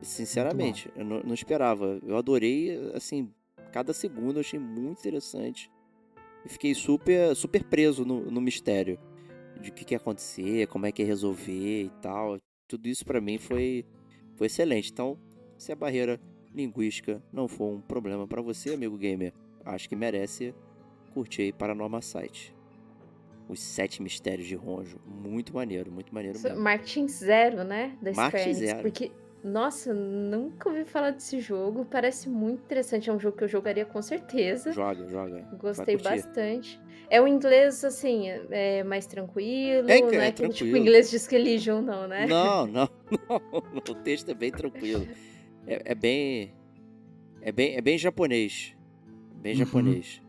[0.01, 1.99] Sinceramente, eu não, não esperava.
[2.05, 3.31] Eu adorei, assim,
[3.71, 5.71] cada segundo eu achei muito interessante.
[6.45, 8.99] E fiquei super, super preso no, no mistério
[9.59, 12.37] de o que, que ia acontecer, como é que ia resolver e tal.
[12.67, 13.85] Tudo isso pra mim foi,
[14.35, 14.91] foi excelente.
[14.91, 15.17] Então,
[15.57, 16.21] se a barreira
[16.57, 19.33] linguística não for um problema pra você, amigo gamer,
[19.63, 20.53] acho que merece
[21.13, 22.55] curtir aí Paranormal Site.
[23.47, 24.99] Os sete mistérios de Ronjo.
[25.05, 26.59] Muito maneiro, muito maneiro mesmo.
[26.59, 27.97] Martin Zero, né?
[28.01, 28.81] Da Martin Zero.
[28.81, 29.09] Porque,
[29.41, 31.85] nossa, nunca ouvi falar desse jogo.
[31.85, 33.09] Parece muito interessante.
[33.09, 34.73] É um jogo que eu jogaria com certeza.
[34.73, 35.47] Joga, joga.
[35.57, 36.77] Gostei bastante.
[37.09, 39.89] É o inglês, assim, é mais tranquilo.
[39.89, 40.77] É, não é é aquele tipo tranquilo.
[40.77, 42.25] inglês de Skeleton, não, né?
[42.27, 42.89] Não, não,
[43.29, 43.41] não.
[43.77, 45.07] O texto é bem tranquilo.
[45.67, 46.53] É, é bem.
[47.41, 48.75] É bem, é bem japonês.
[49.35, 49.59] Bem Uhum.
[49.59, 50.21] japonês.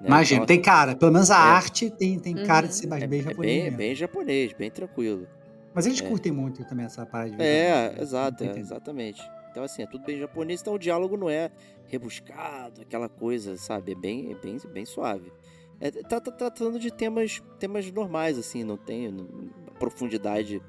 [0.00, 0.08] né?
[0.08, 0.96] Imagina, Então, tem cara.
[0.96, 1.38] Pelo menos a É.
[1.38, 2.80] arte tem, tem cara de Uhum.
[2.80, 3.52] ser mais é, bem é japonês.
[3.54, 3.78] bem, mesmo.
[3.78, 5.26] bem japonês, bem tranquilo.
[5.74, 6.06] Mas eles é.
[6.06, 8.02] curtem muito também essa parada de É, né?
[8.02, 9.22] exato, é, exatamente.
[9.50, 11.50] Então, assim, é tudo bem japonês, então o diálogo não é
[11.86, 13.92] rebuscado, aquela coisa, sabe?
[13.92, 15.32] É bem, é bem, bem suave.
[15.80, 19.28] É, tá, tá tratando de temas, temas normais, assim, não tem não-
[19.68, 20.60] a profundidade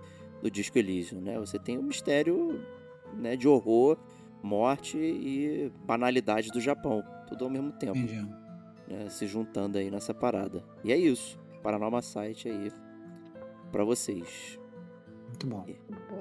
[0.41, 1.37] do Disco Elysium, né?
[1.39, 2.63] Você tem o mistério
[3.16, 3.97] né, de horror,
[4.43, 7.97] morte e banalidade do Japão, tudo ao mesmo tempo,
[8.88, 9.09] né?
[9.09, 10.63] Se juntando aí nessa parada.
[10.84, 12.72] E é isso, Paranormal Site aí
[13.72, 14.59] pra vocês.
[15.28, 15.66] Muito bom.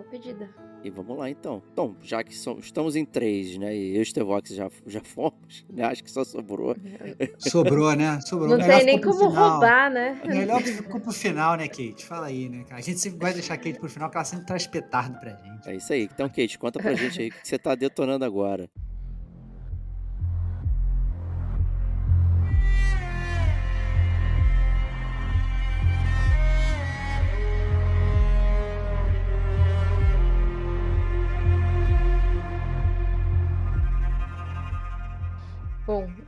[0.05, 0.49] Boa pedida.
[0.83, 1.63] E vamos lá então.
[1.73, 3.75] Então, já que são- estamos em três, né?
[3.75, 5.85] E eu e o Stevox já, já fomos, né?
[5.85, 6.77] Acho que só sobrou.
[7.39, 8.21] Sobrou, né?
[8.21, 8.51] Sobrou.
[8.51, 10.21] Não Melhor tem nem como roubar, né?
[10.27, 12.05] Melhor que ficou pro final, né, Kate?
[12.05, 12.77] Fala aí, né, cara?
[12.77, 15.31] A gente sempre de deixar a Kate pro final, porque ela sempre traz petardo pra
[15.31, 15.69] gente.
[15.69, 16.03] É isso aí.
[16.13, 18.69] Então, Kate, conta pra gente aí o que você tá detonando agora.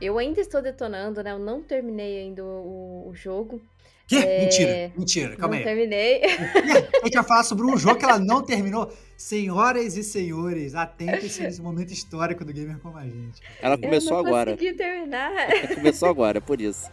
[0.01, 1.31] Eu ainda estou detonando, né?
[1.31, 3.61] Eu não terminei ainda o, o jogo.
[4.07, 4.15] Quê?
[4.15, 5.35] É, Mentira, mentira.
[5.35, 5.63] Calma não aí.
[5.65, 6.21] terminei.
[6.23, 8.89] A gente vai falar sobre um jogo que ela não terminou.
[9.17, 13.41] Senhoras e senhores, atentem-se nesse momento histórico do Gamer Como a Gente.
[13.61, 14.51] Ela eu começou não agora.
[14.51, 15.33] consegui terminar.
[15.75, 16.89] começou agora, por isso.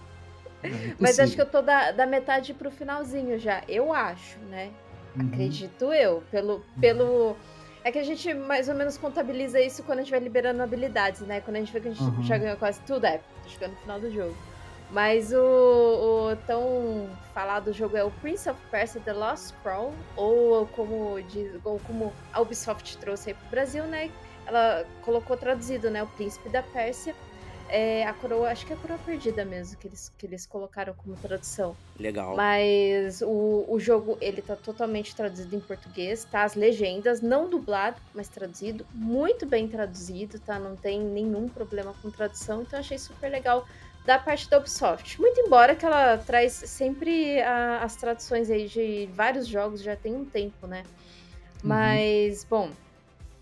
[0.62, 3.62] É Mas acho que eu tô da, da metade pro finalzinho já.
[3.68, 4.70] Eu acho, né?
[5.16, 5.28] Uhum.
[5.28, 6.22] Acredito eu.
[6.30, 7.36] Pelo, pelo.
[7.84, 11.20] É que a gente mais ou menos contabiliza isso quando a gente vai liberando habilidades,
[11.20, 11.40] né?
[11.42, 12.22] Quando a gente vê que a gente Uhum.
[12.22, 14.34] já ganhou quase tudo, é, chegando no final do jogo.
[14.90, 15.38] Mas o,
[16.32, 21.52] o tão falado jogo é o Prince of Persia The Lost Scroll, ou como, diz,
[21.64, 24.10] ou como a Ubisoft trouxe aí pro Brasil, né?
[24.46, 26.02] Ela colocou traduzido, né?
[26.02, 27.14] O Príncipe da Pérsia.
[27.68, 30.94] É, a coroa, acho que é a coroa perdida mesmo, que eles, que eles colocaram
[30.94, 31.76] como tradução.
[31.98, 32.36] Legal.
[32.36, 36.42] Mas o, o jogo, ele tá totalmente traduzido em português, tá?
[36.44, 38.86] As legendas, não dublado, mas traduzido.
[38.94, 40.58] Muito bem traduzido, tá?
[40.58, 43.66] Não tem nenhum problema com tradução, então achei super legal
[44.04, 45.18] da parte da Ubisoft.
[45.20, 50.14] Muito embora que ela traz sempre a- as traduções aí de vários jogos, já tem
[50.14, 50.84] um tempo, né?
[51.62, 52.70] Mas, bom,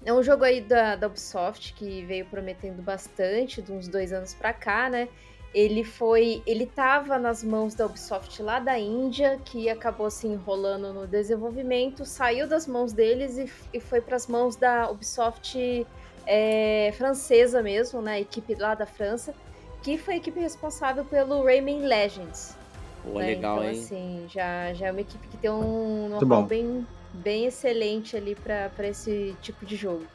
[0.04, 4.34] É um jogo aí da, da Ubisoft que veio prometendo bastante, de uns dois anos
[4.34, 5.08] pra cá, né?
[5.54, 6.42] Ele foi.
[6.46, 12.04] Ele tava nas mãos da Ubisoft lá da Índia, que acabou se enrolando no desenvolvimento,
[12.04, 15.86] saiu das mãos deles e, e foi para as mãos da Ubisoft
[16.26, 18.14] é, francesa mesmo, né?
[18.14, 19.34] A equipe lá da França,
[19.82, 22.56] que foi a equipe responsável pelo Rayman Legends.
[23.02, 23.26] Pô, né?
[23.26, 23.78] legal, então, hein?
[23.78, 26.44] assim, já, já é uma equipe que tem um know-how bom.
[26.44, 30.06] bem, bem excelente ali para esse tipo de jogo.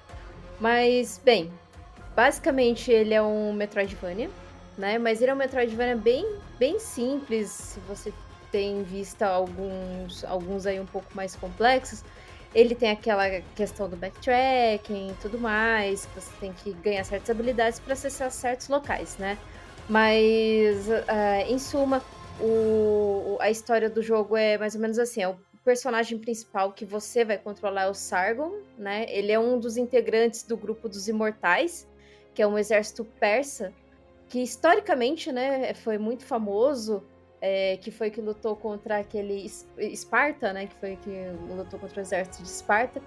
[0.59, 1.51] Mas, bem,
[2.15, 4.29] basicamente ele é um Metroidvania,
[4.77, 4.97] né?
[4.97, 6.25] Mas ele é um Metroidvania bem,
[6.57, 8.11] bem simples, se você
[8.51, 12.03] tem em vista alguns, alguns aí um pouco mais complexos.
[12.55, 17.29] Ele tem aquela questão do backtracking e tudo mais, que você tem que ganhar certas
[17.29, 19.37] habilidades para acessar certos locais, né?
[19.89, 22.01] Mas, ah, em suma,
[22.39, 25.37] o- a história do jogo é mais ou menos assim: é o
[25.68, 29.05] personagem principal que você vai controlar é o Sargon, né?
[29.09, 31.86] Ele é um dos integrantes do grupo dos Imortais,
[32.34, 33.74] que é um exército persa,
[34.30, 37.03] que historicamente, né, foi muito famoso,
[37.41, 40.68] é, que foi que lutou contra aquele Es- Esparta, né?
[40.68, 41.11] Que foi que
[41.53, 43.01] lutou contra o exército de Esparta.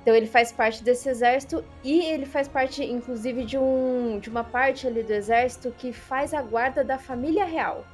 [0.00, 4.44] Então ele faz parte desse exército e ele faz parte, inclusive, de, um, de uma
[4.44, 7.84] parte ali do exército que faz a guarda da família real,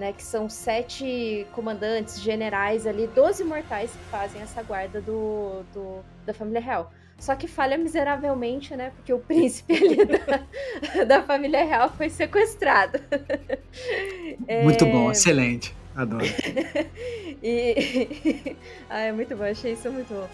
[0.00, 0.12] né?
[0.12, 6.34] Que são sete comandantes, generais ali, 12 mortais que fazem essa guarda do, do- da
[6.34, 6.92] família real.
[7.18, 8.92] Só que falha miseravelmente, né?
[8.96, 12.98] Porque o príncipe ali da, da família real foi sequestrado.
[14.64, 15.74] Muito É, bom, excelente.
[15.94, 16.24] Adoro.
[17.42, 18.56] e
[18.88, 20.28] ah, é muito bom, achei isso muito bom.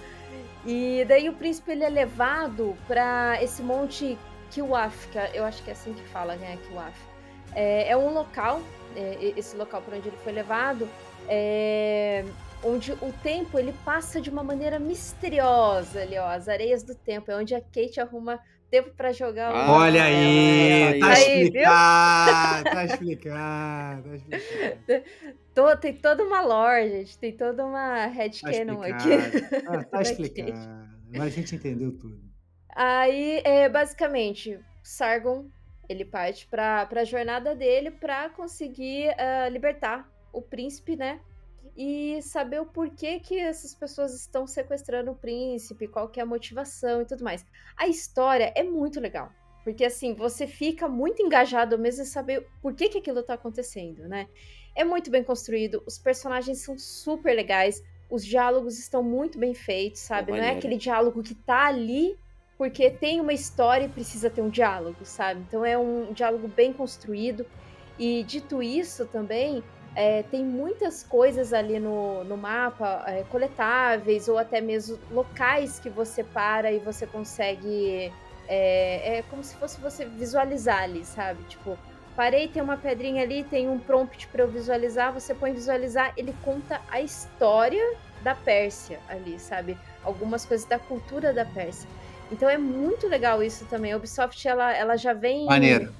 [0.67, 4.19] E daí o príncipe ele é levado para esse monte
[4.51, 6.95] Kiwaf, que eu acho que é assim que fala, né, Kiwaf.
[7.55, 8.61] É, é um local,
[8.97, 10.89] é, esse local para onde ele foi levado,
[11.29, 12.25] é,
[12.63, 17.31] onde o tempo ele passa de uma maneira misteriosa ali, ó, as areias do tempo,
[17.31, 18.41] é onde a Kate arruma
[18.71, 21.63] tempo para jogar o Ah, Olha aí, tá aí, viu?
[21.63, 25.05] explicado, tá explicado, tá explicado.
[25.55, 29.09] To- tem toda uma lore, gente, tem toda uma Tá headcanon aqui.
[29.09, 29.65] explicado.
[29.67, 30.53] Ah, tá explicado.
[31.13, 32.21] Agora a gente entendeu tudo.
[32.75, 35.47] Aí, é, basicamente, Sargon,
[35.89, 41.21] ele parte pra, pra jornada dele pra conseguir ah, libertar o príncipe, né?
[41.77, 46.27] E saber o porquê que essas pessoas estão sequestrando o príncipe, qual que é a
[46.27, 47.45] motivação e tudo mais.
[47.77, 49.31] A história é muito legal.
[49.63, 54.09] Porque, assim, você fica muito engajado mesmo em saber por que, que aquilo tá acontecendo,
[54.09, 54.29] né?
[54.77, 60.03] É muito bem construído, os personagens são super legais, os diálogos estão muito bem feitos,
[60.03, 60.31] sabe?
[60.31, 62.17] Não é aquele diálogo que tá ali
[62.59, 65.41] porque tem uma história e precisa ter um diálogo, sabe?
[65.47, 67.45] Então é um diálogo bem construído.
[67.99, 69.63] E dito isso também,
[69.95, 75.89] é, tem muitas coisas ali no, no mapa, é, coletáveis ou até mesmo locais que
[75.89, 78.13] você para e você consegue.
[78.49, 81.43] É, é como se fosse você visualizar ali, sabe?
[81.45, 81.77] Tipo,
[82.15, 86.35] parei, tem uma pedrinha ali, tem um prompt para eu visualizar, você põe visualizar, ele
[86.45, 89.77] conta a história da Pérsia ali, sabe?
[90.05, 91.89] Algumas coisas da cultura da Pérsia.
[92.31, 93.93] Então é muito legal isso também.
[93.93, 95.93] A Ubisoft ela, ela já vem Maneiro.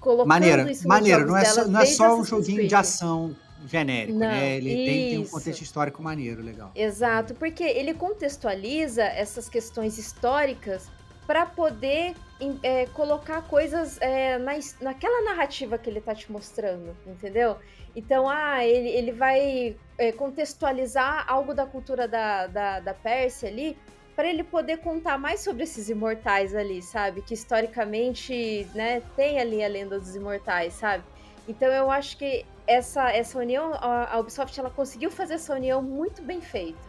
[0.00, 1.26] colocando Maneiro, isso maneiro.
[1.26, 2.68] Não é só, não é só um joguinho Creed.
[2.68, 4.56] de ação genérico, Não, né?
[4.56, 6.70] Ele tem, tem um contexto histórico maneiro, legal.
[6.74, 10.88] Exato, porque ele contextualiza essas questões históricas
[11.26, 12.14] para poder
[12.62, 17.56] é, colocar coisas é, na, naquela narrativa que ele tá te mostrando, entendeu?
[17.94, 23.76] Então, ah, ele, ele vai é, contextualizar algo da cultura da, da, da Pérsia ali
[24.18, 27.22] para ele poder contar mais sobre esses imortais ali, sabe?
[27.22, 31.04] Que historicamente, né, tem ali a lenda dos imortais, sabe?
[31.46, 36.20] Então eu acho que essa, essa união, a, Ubisoft ela conseguiu fazer essa união muito
[36.20, 36.80] bem feita.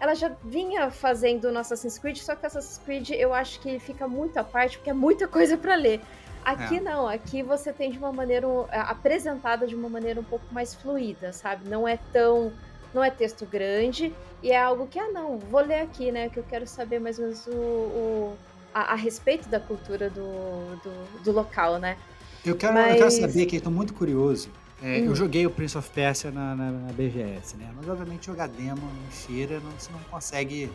[0.00, 4.08] Ela já vinha fazendo no Assassin's Creed, só que Assassin's Creed eu acho que fica
[4.08, 6.00] muito à parte, porque é muita coisa para ler.
[6.42, 6.80] Aqui É.
[6.80, 10.74] não, aqui você tem de uma maneira a- apresentada de uma maneira um pouco mais
[10.74, 11.68] fluida, sabe?
[11.68, 12.50] Não é tão,
[12.94, 14.12] não é texto grande
[14.42, 16.28] e é algo que ah não, vou ler aqui, né?
[16.28, 18.36] Que eu quero saber mais ou menos o, o-
[18.74, 21.96] a, a respeito da cultura do, do, do local, né?
[22.44, 24.48] Eu quero, eu quero Mas- saber que estou muito curioso.
[24.80, 25.06] É, Hum.
[25.06, 27.68] Eu joguei o Prince of Persia na, na- na BGS, né?
[27.76, 30.70] Mas obviamente jogar demo em feira não, você não consegue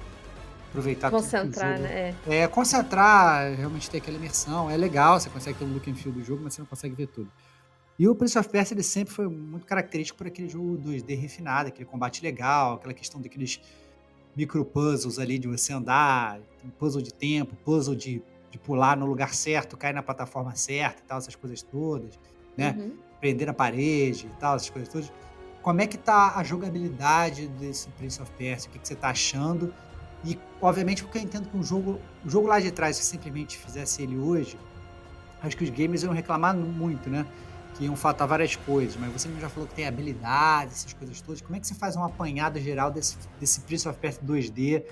[0.69, 2.13] aproveitar tudo que o Concentrar, né?
[2.27, 4.69] É, concentrar, realmente ter aquela imersão.
[4.69, 6.95] É legal, você consegue ter um look and feel do jogo, mas você não consegue
[6.95, 7.31] ver tudo.
[7.97, 11.69] E o Prince of Persia, ele sempre foi muito característico por aquele jogo 2D refinado,
[11.69, 13.61] aquele combate legal, aquela questão daqueles
[14.35, 16.39] micro puzzles ali de você andar,
[16.79, 21.05] puzzle de tempo, puzzle de, de pular no lugar certo, cair na plataforma certa e
[21.05, 22.19] tal, essas coisas todas,
[22.57, 22.75] né?
[22.77, 22.93] Uhum.
[23.19, 25.13] Prender na parede e tal, essas coisas todas.
[25.61, 28.69] Como é que tá a jogabilidade desse Prince of Persia?
[28.69, 29.73] O que, que você tá achando?
[30.25, 33.57] E, obviamente, porque eu entendo que um jogo, o jogo lá de trás, se simplesmente
[33.57, 34.57] fizesse ele hoje,
[35.41, 37.25] acho que os gamers iam reclamar muito, né?
[37.77, 41.41] Que iam faltar várias coisas, mas você já falou que tem habilidades, essas coisas todas.
[41.41, 44.83] Como é que você faz um apanhado geral desse, desse Prince of Persia 2D,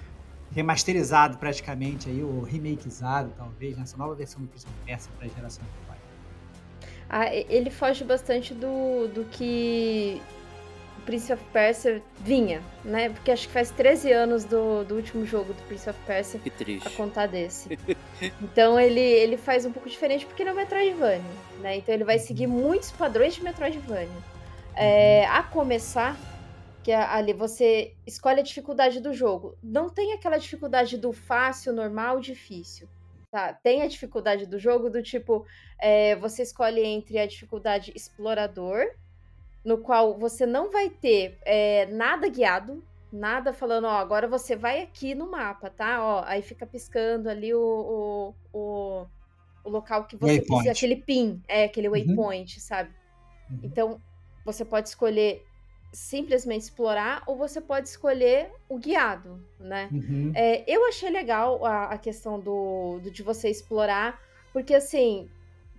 [0.52, 5.30] remasterizado praticamente, aí, ou remakeizado, talvez, nessa nova versão do Prince of Persia para a
[5.30, 5.98] geração atual?
[7.14, 10.22] Ah, ele foge bastante do, do que
[11.06, 13.10] Prince of Persia vinha, né?
[13.10, 16.50] Porque acho que faz 13 anos do, do último jogo do Prince of Persia Que
[16.50, 16.88] triste.
[16.88, 17.78] a contar desse.
[18.42, 21.22] então ele, ele faz um pouco diferente porque ele é um Metroidvania,
[21.60, 21.78] né?
[21.78, 24.10] Então ele vai seguir muitos padrões de Metroidvania.
[24.76, 26.18] É, a começar,
[26.84, 29.58] que é ali você escolhe a dificuldade do jogo.
[29.62, 32.88] Não tem aquela dificuldade do fácil, normal, difícil.
[33.32, 33.54] Tá?
[33.54, 35.46] Tem a dificuldade do jogo do tipo,
[35.80, 38.86] é, você escolhe entre a dificuldade explorador,
[39.64, 44.82] no qual você não vai ter é, nada guiado, nada falando, ó, agora você vai
[44.82, 46.04] aqui no mapa, tá?
[46.04, 49.06] Ó, aí fica piscando ali o, o, o,
[49.64, 50.48] o local que você Waypoint.
[50.48, 51.94] precisa, aquele pin, é, aquele Uhum.
[51.94, 52.90] waypoint, sabe?
[53.50, 53.60] Uhum.
[53.64, 54.02] Então,
[54.46, 55.46] você pode escolher
[55.94, 59.90] simplesmente explorar ou você pode escolher o guiado, né?
[59.92, 60.32] Uhum.
[60.34, 64.18] É, eu achei legal a, a questão do, do de você explorar,
[64.54, 65.30] porque assim,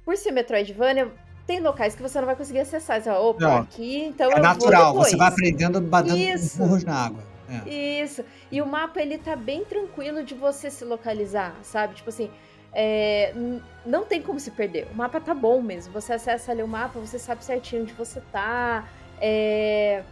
[0.04, 1.10] por ser Metroidvania,
[1.46, 3.00] tem locais que você não vai conseguir acessar.
[3.00, 6.58] Você fala, opa, Não, aqui, então É natural, você vai aprendendo batendo Isso.
[6.58, 7.22] burros na água.
[7.66, 7.68] É.
[8.02, 8.24] Isso.
[8.50, 11.94] E o mapa, ele tá bem tranquilo de você se localizar, sabe?
[11.94, 12.30] Tipo assim,
[12.72, 13.34] é,
[13.84, 14.88] não tem como se perder.
[14.92, 15.92] O mapa tá bom mesmo.
[15.92, 18.88] Você acessa ali o mapa, você sabe certinho onde você tá.
[19.20, 20.02] É...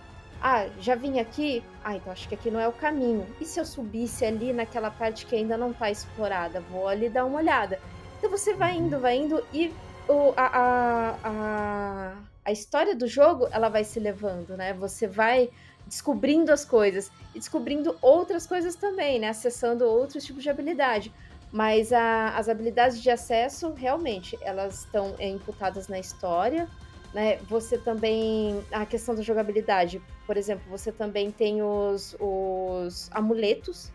[0.43, 1.63] Ah, já vim aqui?
[1.85, 3.27] Ah, então acho que aqui não é o caminho.
[3.41, 6.61] E se eu subisse ali naquela parte que ainda não tá explorada?
[6.71, 7.79] Vou ali dar uma olhada.
[8.19, 9.73] Então você vai indo, vai indo e
[10.11, 14.75] o, a, a, a, história do jogo, ela vai se levando, né?
[14.75, 15.51] Você vai
[15.87, 19.29] descobrindo as coisas e descobrindo outras coisas também, né?
[19.29, 21.13] Acessando outros tipos de habilidade.
[21.53, 26.69] Mas a- as habilidades de acesso, realmente, elas estão é, imputadas na história,
[27.15, 27.37] né?
[27.49, 28.65] Você também.
[28.73, 33.91] A questão da jogabilidade, por exemplo, você também tem os, os amuletos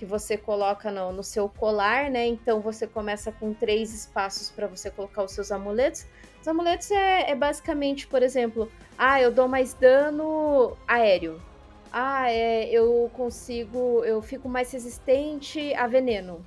[0.00, 2.26] que você coloca no, no seu colar, né?
[2.26, 6.06] Então você começa com três espaços para você colocar os seus amuletos.
[6.40, 11.38] Os amuletos é, é basicamente, por exemplo, ah, eu dou mais dano aéreo.
[11.92, 16.42] Ah, é, eu consigo, eu fico mais resistente a veneno,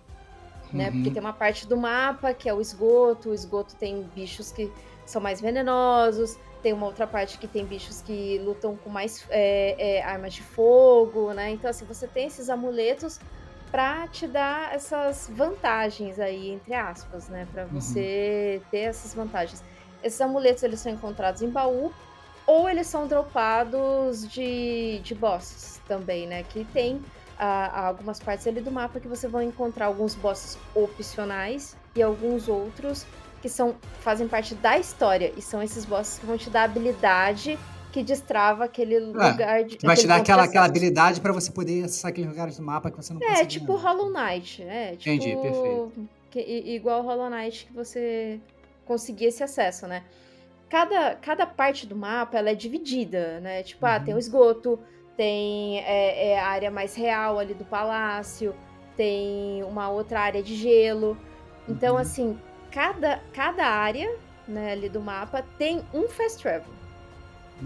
[0.74, 0.88] né?
[0.88, 0.94] Uhum.
[0.94, 4.72] Porque tem uma parte do mapa que é o esgoto, o esgoto tem bichos que
[5.06, 9.76] são mais venenosos, tem uma outra parte que tem bichos que lutam com mais é,
[9.98, 11.52] é, armas de fogo, né?
[11.52, 13.20] Então, assim, você tem esses amuletos
[13.74, 17.48] pra te dar essas vantagens aí, entre aspas, né?
[17.52, 19.64] Pra você ter essas vantagens.
[20.04, 21.92] Esses amuletos, eles são encontrados em baú,
[22.46, 26.44] ou eles são dropados de, de bosses também, né?
[26.44, 27.02] Que tem
[27.36, 32.48] ah, algumas partes ali do mapa que você vai encontrar alguns bosses opcionais e alguns
[32.48, 33.08] outros
[33.42, 35.34] que são fazem parte da história.
[35.36, 37.58] E são esses bosses que vão te dar habilidade
[37.94, 39.78] que destrava aquele lugar de.
[39.86, 42.98] Vai te dar aquela, aquela habilidade pra você poder acessar aqueles lugares do mapa que
[42.98, 43.48] você não É, consegue.
[43.48, 44.64] tipo Hollow Knight.
[44.64, 45.10] É, tipo.
[45.16, 46.10] Entendi, perfeito.
[46.32, 48.40] que- igual Hollow Knight que você
[48.86, 50.04] conseguia esse acesso, né?
[50.68, 53.62] Cada, cada parte do mapa ela é dividida, né?
[53.62, 54.04] Tipo, ah, Uhum.
[54.06, 54.80] tem o esgoto,
[55.16, 58.56] tem é, é a área mais real ali do palácio,
[58.98, 61.16] tem uma outra área de gelo.
[61.70, 62.02] Então, Uhum.
[62.02, 62.40] assim,
[62.72, 64.16] cada, cada área
[64.48, 66.74] né, ali do mapa tem um fast travel.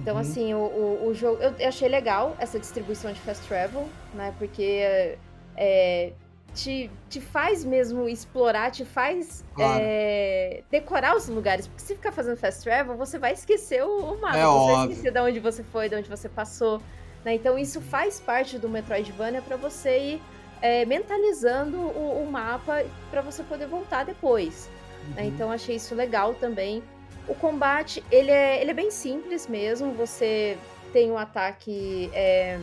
[0.02, 0.22] Então, Uhum.
[0.22, 1.42] assim, o, o, o jogo.
[1.42, 4.34] Eu achei legal essa distribuição de fast travel, né?
[4.38, 5.18] Porque
[5.56, 6.12] é,
[6.54, 9.80] te, te faz mesmo explorar, te faz Claro.
[9.84, 11.68] é, decorar os lugares.
[11.68, 14.38] Porque se ficar fazendo fast travel, você vai esquecer o, o mapa.
[14.38, 14.92] É você vai óbvio.
[14.92, 16.82] esquecer de onde você foi, de onde você passou.
[17.26, 17.34] né?
[17.36, 20.22] Então, isso faz parte do Metroidvania para você ir
[20.62, 24.68] é, mentalizando o, o mapa para você poder voltar depois
[25.16, 25.22] né?
[25.24, 25.28] Uhum.
[25.30, 26.82] Então achei isso legal também.
[27.28, 29.94] O combate, ele é, ele é bem simples mesmo.
[29.96, 32.58] Você tem um ataque, é,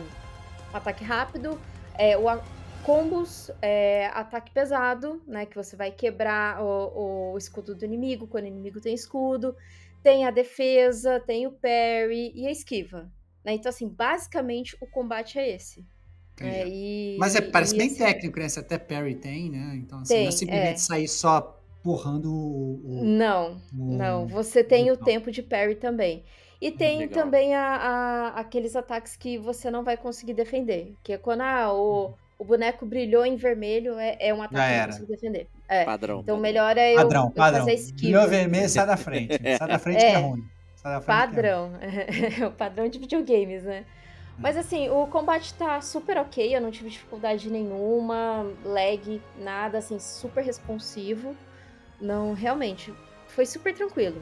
[0.73, 1.61] um ataque rápido,
[1.93, 2.25] é, o
[2.81, 5.45] combos, é, ataque pesado, né?
[5.45, 9.55] Que você vai quebrar o, o escudo do inimigo quando o inimigo tem escudo.
[10.03, 13.11] Tem a defesa, tem o parry e a esquiva.
[13.43, 13.53] né?
[13.53, 15.85] Então, assim, basicamente o combate é esse.
[16.39, 16.67] Né?
[16.67, 18.49] E- Mas é, parece bem assim, técnico, né?
[18.49, 19.75] Você até Perry tem, né?
[19.77, 20.81] Então, assim, Tem, não é simplesmente é.
[20.81, 21.54] sair só
[21.85, 22.81] porrando o.
[22.83, 25.05] o- Não, o- Não, você tem o Legal.
[25.05, 26.23] tempo de parry também.
[26.59, 27.23] E tem Legal.
[27.23, 30.95] também a- a- aqueles ataques que você não vai conseguir defender.
[31.03, 34.79] Que é quando ah, o, o boneco brilhou em vermelho, é, é um ataque que
[34.81, 35.47] eu consigo defender.
[35.69, 35.85] É.
[35.85, 36.21] Padrão.
[36.21, 36.39] Então padrão.
[36.41, 37.59] melhor é eu, Padrão, eu padrão.
[37.59, 38.01] fazer esquiva.
[38.01, 39.37] Brilhou vermelho, sai da frente.
[39.59, 40.17] Sai da frente que é É.
[40.17, 40.43] ruim.
[40.75, 41.71] Sai da frente que é ruim.
[41.71, 41.71] Padrão.
[42.41, 43.85] É o padrão de videogames, né?
[44.39, 49.97] Mas assim, o combate tá super ok, eu não tive dificuldade nenhuma, lag, nada, assim,
[49.99, 51.33] super responsivo.
[51.99, 52.93] Não, realmente,
[53.27, 54.21] foi super tranquilo.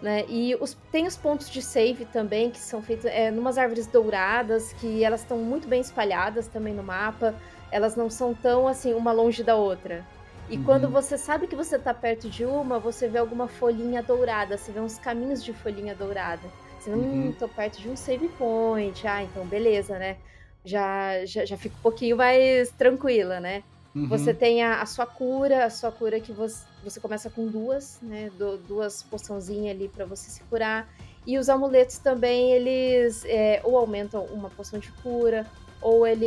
[0.00, 0.24] Né?
[0.28, 4.72] E os, tem os pontos de save também, que são feitos é, numas árvores douradas,
[4.74, 7.34] que elas estão muito bem espalhadas também no mapa.
[7.70, 10.04] Elas não são tão assim, uma longe da outra.
[10.48, 10.64] E Uhum.
[10.64, 14.72] quando você sabe que você tá perto de uma, você vê alguma folhinha dourada, você
[14.72, 16.50] vê uns caminhos de folhinha dourada.
[16.78, 17.28] Você vê, Uhum.
[17.28, 19.06] hum, tô perto de um save point.
[19.06, 20.16] Ah, então beleza, né?
[20.64, 23.62] Já, já, já fica um pouquinho mais tranquila, né?
[23.94, 24.06] Uhum.
[24.08, 27.98] Você tem a, a sua cura, a sua cura que você, você começa com duas,
[28.00, 28.30] né?
[28.38, 30.88] Du- duas poçãozinhas ali pra você se curar.
[31.26, 35.44] E os amuletos também, eles é, ou aumentam uma poção de cura,
[35.82, 36.24] ou ele,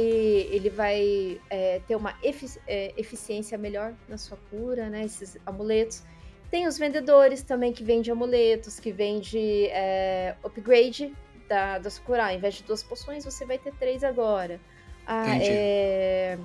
[0.51, 5.05] ele vai é, ter uma efi- é, eficiência melhor na sua cura, né?
[5.05, 6.03] Esses amuletos.
[6.51, 11.15] Tem os vendedores também que vendem amuletos, que vende é, upgrade
[11.47, 12.25] da, da sua cura.
[12.27, 14.59] Ao invés de duas poções, você vai ter três agora.
[15.07, 15.49] Ah, Entendi.
[15.49, 16.37] é,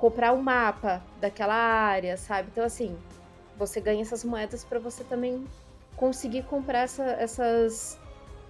[0.00, 2.48] comprar um mapa daquela área, sabe?
[2.50, 2.96] Então, assim,
[3.56, 5.44] você ganha essas moedas para você também
[5.94, 7.98] conseguir comprar essa- essas,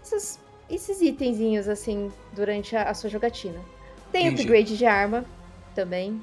[0.01, 0.39] essas-
[0.71, 3.59] esses itenzinhos, assim, durante a, a sua jogatina.
[4.13, 4.43] Tem Entendi.
[4.43, 5.25] upgrade de arma
[5.75, 6.23] também.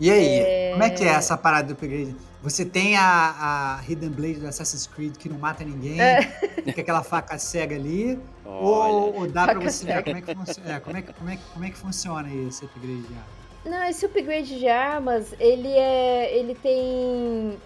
[0.00, 2.14] E aí, como é que é essa parada do upgrade?
[2.42, 6.22] Você tem a, a Hidden Blade do Assassin's Creed que não mata ninguém, É.
[6.64, 10.34] fica aquela faca cega ali, ou, ou dá pra faca você ver como é que
[10.34, 13.14] funciona, é, como, é, que- como, é, que- como é que funciona esse upgrade de
[13.14, 13.41] arma?
[13.64, 16.36] Não, esse upgrade de armas, ele é.
[16.36, 17.58] ele tem.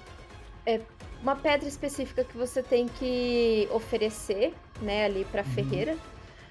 [0.66, 0.80] é,
[1.22, 5.48] uma pedra específica que você tem que oferecer, né, ali pra Uhum.
[5.48, 5.96] ferreira,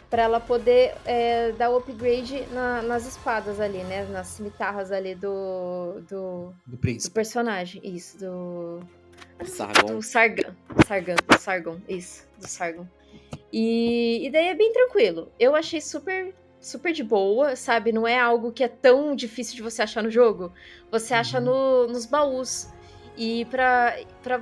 [0.09, 5.13] pra ela poder é, dar o upgrade na- nas espadas ali, né, nas cimitarras ali
[5.15, 7.13] do, do, Do do príncipe.
[7.13, 8.79] personagem, isso, do,
[9.45, 9.95] Sargon.
[9.95, 10.55] do Sargan,
[10.87, 12.85] Sargan, Sargon, isso, do Sargon.
[13.53, 15.31] E, e daí é bem tranquilo.
[15.39, 16.33] Eu achei super
[16.65, 17.91] super de boa, sabe?
[17.91, 20.51] Não é algo que é tão difícil de você achar no jogo.
[20.91, 21.45] Você acha Uhum.
[21.45, 22.67] no- nos baús.
[23.15, 24.41] E pra, pra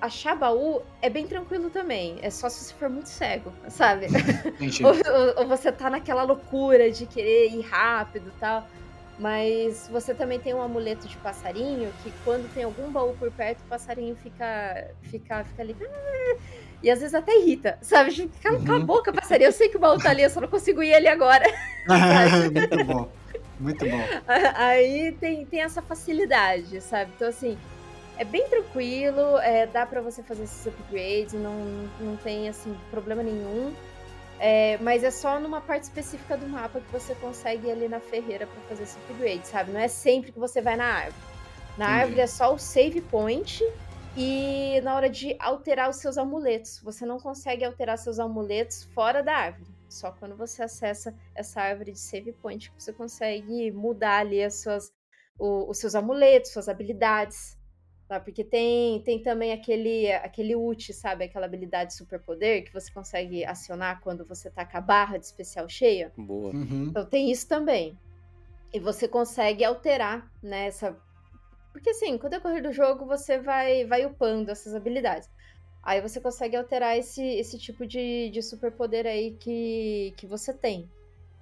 [0.00, 2.18] achar baú é bem tranquilo também.
[2.22, 4.06] É só se você for muito cego, sabe?
[4.84, 8.66] Ou, ou- ou você tá naquela loucura de querer ir rápido e tal.
[9.16, 13.60] Mas você também tem um amuleto de passarinho que quando tem algum baú por perto,
[13.60, 15.76] o passarinho fica, fica, fica ali.
[16.84, 18.12] E às vezes até irrita, sabe?
[18.12, 18.86] Tipo, Cala, cala a Uhum.
[18.86, 19.48] boca, passarinho.
[19.48, 21.44] Eu sei que o baú tá ali, eu só não consigo ir ali agora.
[22.52, 23.08] muito bom.
[23.58, 24.04] Muito bom.
[24.54, 27.10] Aí tem, tem essa facilidade, sabe?
[27.16, 27.56] Então, assim,
[28.18, 33.22] é bem tranquilo, é, dá pra você fazer esses upgrades, não, não tem, assim, problema
[33.22, 33.72] nenhum.
[34.38, 38.00] É, mas é só numa parte específica do mapa que você consegue ir ali na
[38.00, 39.70] ferreira pra fazer esse upgrade, sabe?
[39.72, 41.14] Não é sempre que você vai na árvore.
[41.78, 42.00] Na Entendi.
[42.02, 43.64] árvore é só o save point
[44.16, 46.80] e na hora de alterar os seus amuletos.
[46.82, 49.72] Você não consegue alterar seus amuletos fora da árvore.
[49.88, 54.62] Só quando você acessa essa árvore de save point que você consegue mudar ali as
[54.62, 54.92] suas,
[55.38, 57.56] o- os seus amuletos, suas habilidades.
[58.08, 58.20] Tá?
[58.20, 61.24] Porque tem, tem também aquele, aquele ult, sabe?
[61.24, 65.68] Aquela habilidade superpoder que você consegue acionar quando você tá com a barra de especial
[65.68, 66.12] cheia.
[66.16, 66.52] Boa.
[66.54, 66.88] Uhum.
[66.90, 67.98] Então tem isso também.
[68.72, 70.96] E você consegue alterar, né, essa...
[71.74, 75.28] Porque assim, com o decorrer do jogo, você vai, vai upando essas habilidades.
[75.82, 80.88] Aí você consegue alterar esse, esse tipo de, de superpoder aí que, que você tem.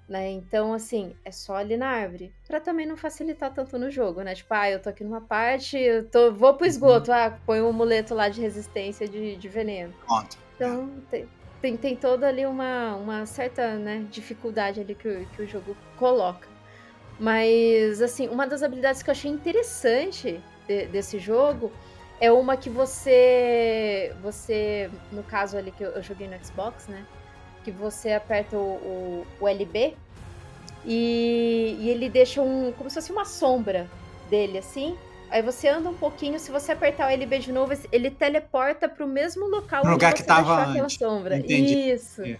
[0.08, 0.30] Né?
[0.30, 2.32] Então, assim, é só ali na árvore.
[2.48, 4.34] Pra também não facilitar tanto no jogo, né?
[4.34, 7.68] Tipo, ah, eu tô aqui numa parte, eu tô, vou pro esgoto, ah, põe um
[7.68, 9.94] amuleto lá de resistência de, de veneno.
[10.06, 10.38] Pronto.
[10.56, 11.28] Então, tem,
[11.60, 16.51] tem, tem toda ali uma, uma certa né, dificuldade ali que, que o jogo coloca.
[17.22, 21.70] Mas, assim, uma das habilidades que eu achei interessante de- desse jogo
[22.20, 27.06] é uma que você, você, no caso ali que eu, eu joguei no Xbox, né?
[27.62, 29.94] Que você aperta o, o, o LB
[30.84, 33.88] e, e ele deixa um, como se fosse uma sombra
[34.28, 34.98] dele, assim.
[35.30, 39.06] Aí você anda um pouquinho, se você apertar o LB de novo, ele teleporta pro
[39.06, 40.98] mesmo local onde lugar que tava deixou aquela antes.
[40.98, 41.36] sombra.
[41.38, 41.74] Entendi.
[41.92, 42.22] Isso.
[42.22, 42.36] É.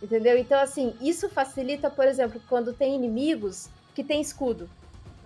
[0.00, 0.38] Entendeu?
[0.38, 4.68] Então, assim, isso facilita, por exemplo, quando tem inimigos que tem escudo.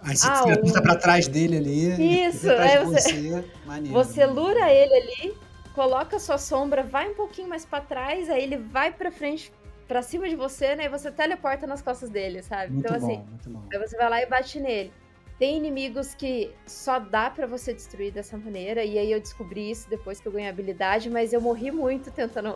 [0.02, 2.26] Aí você Ah, aponta o- pra trás dele ali.
[2.28, 3.44] Isso, é, você- você.
[3.64, 3.94] Maneiro.
[3.96, 5.34] Você lura ele ali,
[5.74, 9.50] coloca a sua sombra, vai um pouquinho mais pra trás, aí ele vai pra frente,
[9.88, 10.84] pra cima de você, né?
[10.84, 12.72] E você teleporta nas costas dele, sabe?
[12.72, 13.62] Muito então, bom, assim, muito bom.
[13.72, 14.92] Aí você vai lá e bate nele.
[15.38, 19.90] Tem inimigos que só dá pra você destruir dessa maneira, e aí eu descobri isso
[19.90, 22.54] depois que eu ganhei a habilidade, mas eu morri muito tentando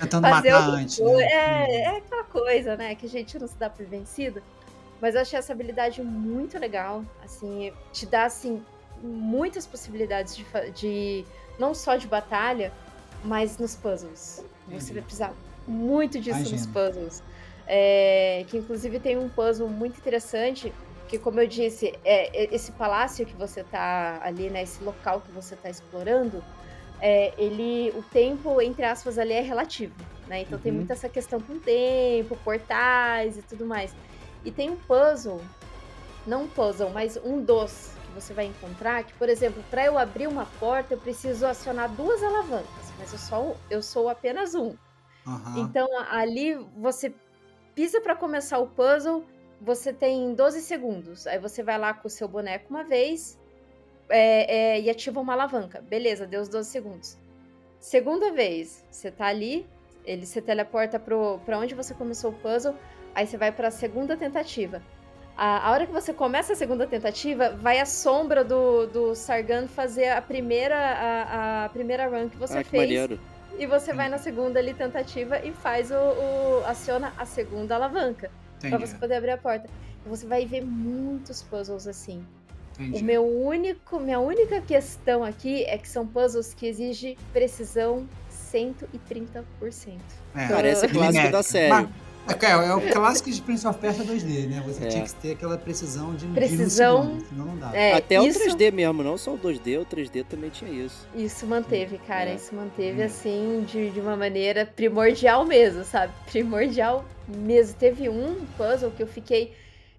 [0.00, 1.22] Tentando fazer matar antes, né?
[1.22, 4.42] É, é aquela coisa, né, que a gente não se dá por vencido.
[5.00, 8.62] Mas eu achei essa habilidade muito legal, assim, te dá, assim,
[9.02, 10.44] muitas possibilidades de,
[10.74, 11.24] de
[11.58, 12.72] não só de batalha,
[13.24, 14.44] mas nos puzzles.
[14.66, 14.92] Você Entendi.
[14.94, 15.34] vai precisar
[15.66, 16.72] muito disso nos Imagino.
[16.72, 17.22] puzzles.
[17.72, 20.72] é, que inclusive tem um puzzle muito interessante,
[21.06, 25.20] que como eu disse, é, é esse palácio que você tá ali, né, esse local
[25.20, 26.42] que você tá explorando,
[27.00, 29.94] é, ele, o tempo, entre aspas, ali é relativo,
[30.28, 30.42] né?
[30.42, 30.78] Então tem Uhum.
[30.78, 33.94] muito essa questão com o tempo, portais e tudo mais.
[34.44, 35.40] E tem um puzzle,
[36.26, 39.98] não um puzzle, mas um dos que você vai encontrar, que, por exemplo, para eu
[39.98, 44.74] abrir uma porta, eu preciso acionar duas alavancas, mas eu, só, eu sou apenas um.
[45.26, 45.60] Aham.
[45.60, 47.14] Então ali você
[47.74, 49.24] pisa para começar o puzzle,
[49.60, 51.26] você tem 12 segundos.
[51.26, 53.38] Aí você vai lá com o seu boneco uma vez
[54.08, 55.80] é, é, e ativa uma alavanca.
[55.80, 57.18] Beleza, deu os 12 segundos.
[57.78, 59.66] Segunda vez, você tá ali,
[60.04, 62.74] ele se teleporta pro, pra onde você começou o puzzle,
[63.14, 64.82] aí você vai pra segunda tentativa.
[65.36, 69.66] A, a hora que você começa a segunda tentativa, vai a sombra do, do Sargan
[69.68, 72.82] fazer a primeira, a, a primeira run que você ah, que fez.
[72.82, 73.18] maneiro.
[73.58, 78.30] E você vai na segunda ali tentativa e faz o, o- aciona a segunda alavanca
[78.58, 78.86] pra Entendi.
[78.86, 79.68] você poder abrir a porta.
[80.06, 82.24] Você vai ver muitos puzzles assim.
[82.78, 83.02] entendi.
[83.02, 89.98] O meu único, minha única questão aqui é que são puzzles que exigem precisão 130%.
[90.34, 91.68] É, Parece clássico da série.
[91.70, 91.88] Mas, é,
[92.34, 94.62] cara, é o clássico de Prince of Persia 2D, né?
[94.66, 94.88] Você É.
[94.88, 97.02] tinha que ter aquela precisão de Precisão.
[97.02, 97.76] de um segundo, senão não dá.
[97.76, 101.06] É, Até isso, o 3D mesmo, não só o 2D, o 3D também tinha isso.
[101.14, 102.30] Isso manteve, cara.
[102.30, 102.34] É.
[102.34, 103.04] Isso manteve É.
[103.04, 106.12] assim de, de uma maneira primordial mesmo, sabe?
[106.30, 107.76] Primordial mesmo.
[107.78, 109.54] Teve um puzzle que eu fiquei.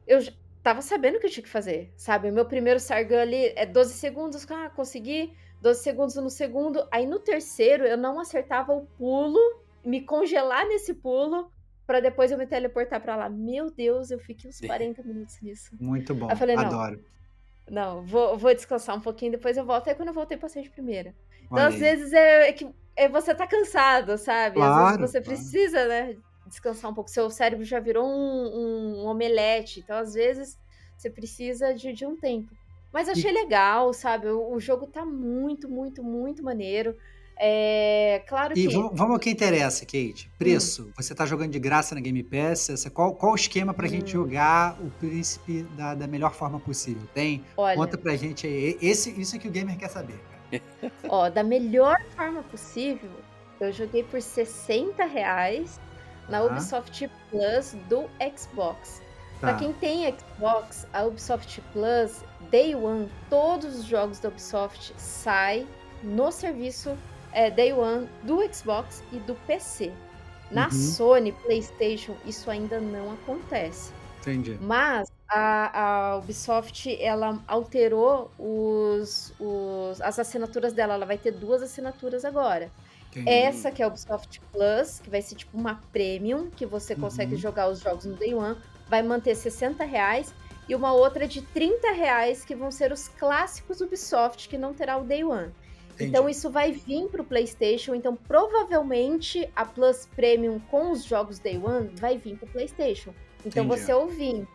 [0.07, 0.19] Eu
[0.63, 2.29] tava sabendo o que eu tinha que fazer, sabe?
[2.29, 5.33] O meu primeiro Sargan ali é 12 segundos, ah, consegui.
[5.61, 6.83] 12 segundos no segundo.
[6.91, 9.39] Aí no terceiro eu não acertava o pulo,
[9.85, 11.51] me congelar nesse pulo,
[11.91, 13.29] pra depois eu me teleportar pra lá.
[13.29, 15.75] Meu Deus, eu fiquei uns 40 minutos nisso.
[15.79, 16.31] Muito bom.
[16.31, 16.65] Eu falei, não.
[16.65, 17.03] Adoro.
[17.69, 19.87] Não, vou, vou descansar um pouquinho, depois eu volto.
[19.89, 21.13] Aí quando eu voltei, passei de primeira.
[21.43, 21.79] Então, Olha às aí.
[21.79, 24.61] vezes, é, é que é, você tá cansado, sabe?
[24.61, 25.37] às Claro, vezes você claro.
[25.37, 26.17] precisa, né,
[26.47, 27.09] descansar um pouco.
[27.09, 29.79] Seu cérebro já virou um, um omelete.
[29.79, 30.57] Então, às vezes,
[30.97, 32.49] você precisa de, de um tempo.
[32.91, 34.27] Mas eu achei legal, sabe?
[34.27, 36.95] O, o jogo tá muito, muito, muito maneiro.
[37.43, 38.73] É, claro E que.
[38.75, 40.29] vamos, vamos ao que interessa, Kate.
[40.37, 40.91] Preço.
[40.95, 42.69] Você tá jogando de graça na Game Pass?
[42.69, 44.21] Essa- qual, qual o esquema pra gente Hum.
[44.21, 47.01] jogar o Príncipe da, da melhor forma possível?
[47.15, 47.43] Tem?
[47.57, 48.77] Olha, Conta pra gente aí.
[48.79, 50.19] Esse, isso é que o gamer quer saber,
[50.51, 50.93] cara.
[51.09, 53.09] ó, da melhor forma possível,
[53.59, 55.79] eu joguei por 60 reais
[56.29, 56.45] na Tá.
[56.45, 58.03] Ubisoft Plus do
[58.37, 59.01] Xbox.
[59.39, 59.57] Pra Tá.
[59.59, 65.67] quem tem Xbox, a Ubisoft Plus, Day One, todos os jogos da Ubisoft saem
[66.03, 66.95] no serviço
[67.33, 69.91] é, Day One do Xbox e do PC.
[70.49, 70.71] Na Uhum.
[70.71, 73.91] Sony, PlayStation, isso ainda não acontece.
[74.19, 74.57] Entendi.
[74.61, 80.93] Mas a, a Ubisoft, ela alterou os, os- as assinaturas dela.
[80.95, 82.69] Ela vai ter duas assinaturas agora.
[83.11, 83.29] Entendi.
[83.29, 87.33] Essa que é a Ubisoft Plus, que vai ser tipo uma premium, que você consegue
[87.35, 87.39] Uhum.
[87.39, 88.57] jogar os jogos no Day One,
[88.87, 90.33] vai manter 60 reais.
[90.69, 94.97] E uma outra de 30 reais, que vão ser os clássicos Ubisoft, que não terá
[94.97, 95.51] o Day One.
[96.01, 96.09] Entendi.
[96.09, 97.95] Então isso vai vir pro PlayStation.
[97.95, 103.13] Então provavelmente a Plus Premium com os jogos Day One vai vir pro PlayStation.
[103.45, 103.81] Então Entendi.
[103.81, 104.47] você ouvindo,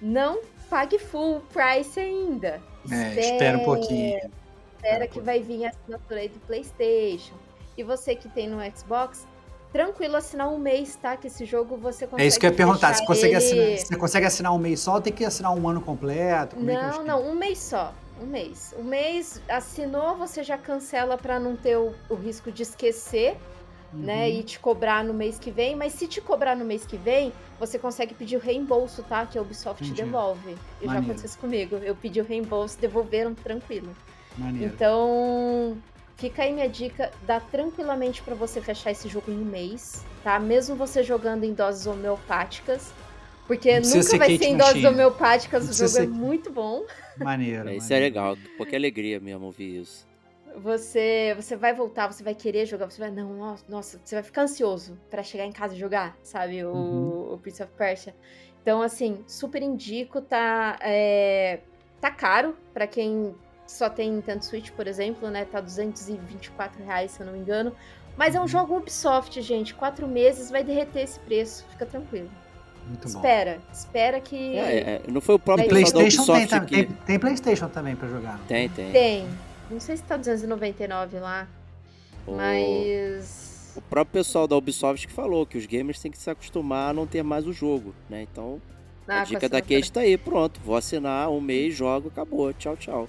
[0.00, 2.60] não pague full price ainda.
[2.90, 4.30] É, espera um pouquinho.
[4.76, 7.34] Espera um que vai vir a assinatura aí do PlayStation.
[7.76, 9.26] E você que tem no Xbox,
[9.72, 11.16] tranquilo assinar um mês, tá?
[11.16, 12.22] Que esse jogo você consegue.
[12.22, 12.94] É isso que eu ia perguntar.
[12.94, 15.68] Você consegue, ele- assinar, você consegue assinar um mês só ou tem que assinar um
[15.68, 16.56] ano completo?
[16.56, 17.04] Como é é o Não, esquema?
[17.06, 17.92] não, um mês só.
[18.20, 18.74] Um mês.
[18.78, 23.36] Um mês assinou, você já cancela pra não ter o, o risco de esquecer,
[23.92, 24.28] né?
[24.28, 24.38] Uhum.
[24.38, 25.76] E te cobrar no mês que vem.
[25.76, 29.26] Mas se te cobrar no mês que vem, você consegue pedir o reembolso, tá?
[29.26, 30.02] Que a Ubisoft Entendi.
[30.02, 30.56] devolve.
[30.80, 31.76] E já aconteceu isso comigo.
[31.76, 33.94] Eu pedi o reembolso, devolveram tranquilo.
[34.36, 34.72] Maneiro.
[34.74, 35.76] Então,
[36.16, 40.38] fica aí minha dica, dá tranquilamente pra você fechar esse jogo em um mês, tá?
[40.38, 42.92] Mesmo você jogando em doses homeopáticas,
[43.46, 46.84] porque nunca ser vai Kate ser em doses homeopáticas, Não o jogo é muito bom.
[47.18, 47.68] Maneiro.
[47.68, 48.36] É, isso é legal.
[48.58, 50.06] Pô, que alegria mesmo ouvir isso.
[50.58, 54.42] Você, você vai voltar, você vai querer jogar, você vai, não, nossa, você vai ficar
[54.42, 56.64] ansioso pra chegar em casa e jogar, sabe?
[56.64, 57.34] O, Uhum.
[57.34, 58.14] o Prince of Persia.
[58.62, 61.60] Então, assim, super indico, tá, é,
[62.00, 63.34] tá caro pra quem
[63.66, 65.44] só tem Nintendo Switch, por exemplo, né?
[65.44, 67.76] Tá 224 reais, se eu não me engano.
[68.16, 68.48] Mas é um Uhum.
[68.48, 69.74] jogo Ubisoft, gente.
[69.74, 71.66] Quatro meses vai derreter esse preço.
[71.68, 72.30] Fica tranquilo.
[72.86, 73.18] Muito bom.
[73.18, 74.56] Espera, espera que.
[74.56, 76.56] É, é, não foi o próprio PlayStation tem, que...
[76.66, 78.38] tem, tem PlayStation também pra jogar.
[78.46, 78.92] Tem, tem.
[78.92, 79.28] Tem.
[79.70, 81.48] Não sei se tá 299 lá,
[82.26, 83.72] O- mas.
[83.76, 86.92] O próprio pessoal da Ubisoft que falou que os gamers têm que se acostumar a
[86.94, 88.22] não ter mais o jogo, né?
[88.22, 88.60] Então,
[89.06, 89.60] Ah, a dica da.
[89.60, 90.60] Kate tá aí, pronto.
[90.64, 92.52] Vou assinar um mês, jogo, acabou.
[92.54, 93.08] Tchau, tchau.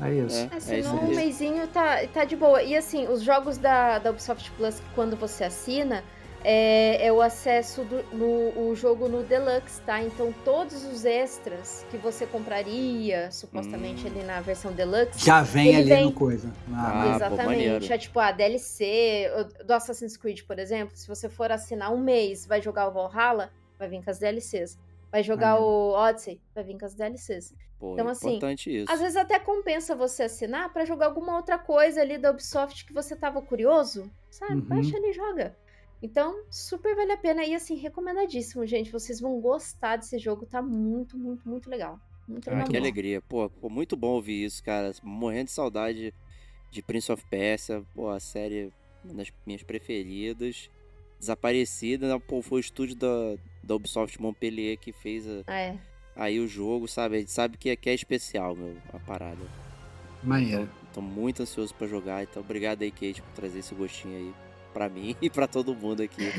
[0.00, 0.36] É isso.
[0.36, 2.62] É, é isso Assinou um mêsinho, tá, tá de boa.
[2.62, 6.04] E assim, os jogos da, da Ubisoft Plus, que quando você assina,
[6.44, 10.02] é, é o acesso do no, o jogo no Deluxe, tá?
[10.02, 14.10] Então todos os extras que você compraria, supostamente Hum.
[14.10, 16.04] ali na versão Deluxe, Já vem ali vem.
[16.04, 16.52] no coisa.
[16.68, 17.46] Ah, Na- pô, Exatamente.
[17.46, 17.92] maneiro.
[17.92, 19.30] é tipo a DLC
[19.60, 20.96] o- do Assassin's Creed, por exemplo.
[20.96, 24.78] Se você for assinar um mês, vai jogar o Valhalla, vai vir com as DLCs.
[25.10, 25.66] Vai jogar Maneiro.
[25.66, 27.54] o Odyssey, vai vir com as DLCs.
[27.78, 28.90] Pô, Então, assim, importante isso.
[28.92, 32.92] Às vezes até compensa você assinar pra jogar alguma outra coisa ali da Ubisoft que
[32.92, 34.54] você tava curioso, sabe?
[34.54, 34.60] Uhum.
[34.62, 35.54] Baixa ali e joga.
[36.06, 37.44] Então, super vale a pena.
[37.44, 38.92] E assim, recomendadíssimo, gente.
[38.92, 40.46] Vocês vão gostar desse jogo.
[40.46, 41.98] Tá muito, muito, muito legal.
[42.28, 42.66] Muito Ah, legal.
[42.66, 42.78] que bom.
[42.78, 43.20] alegria.
[43.22, 44.92] Pô, pô, muito bom ouvir isso, cara.
[45.02, 46.14] Morrendo de saudade
[46.70, 47.82] de Prince of Persia.
[47.94, 48.72] Pô, a série
[49.04, 50.70] uma das minhas preferidas.
[51.18, 52.22] Desaparecida, né?
[52.28, 55.76] Pô, foi o estúdio da, da Ubisoft Montpellier que fez a- É.
[56.14, 57.16] aí o jogo, sabe?
[57.16, 59.42] A gente sabe que aqui é especial, meu, a parada.
[60.22, 60.68] Maneiro.
[60.92, 64.34] Tô muito ansioso pra jogar, então obrigado aí, Kate, por trazer esse gostinho aí
[64.76, 66.30] pra mim e pra todo mundo aqui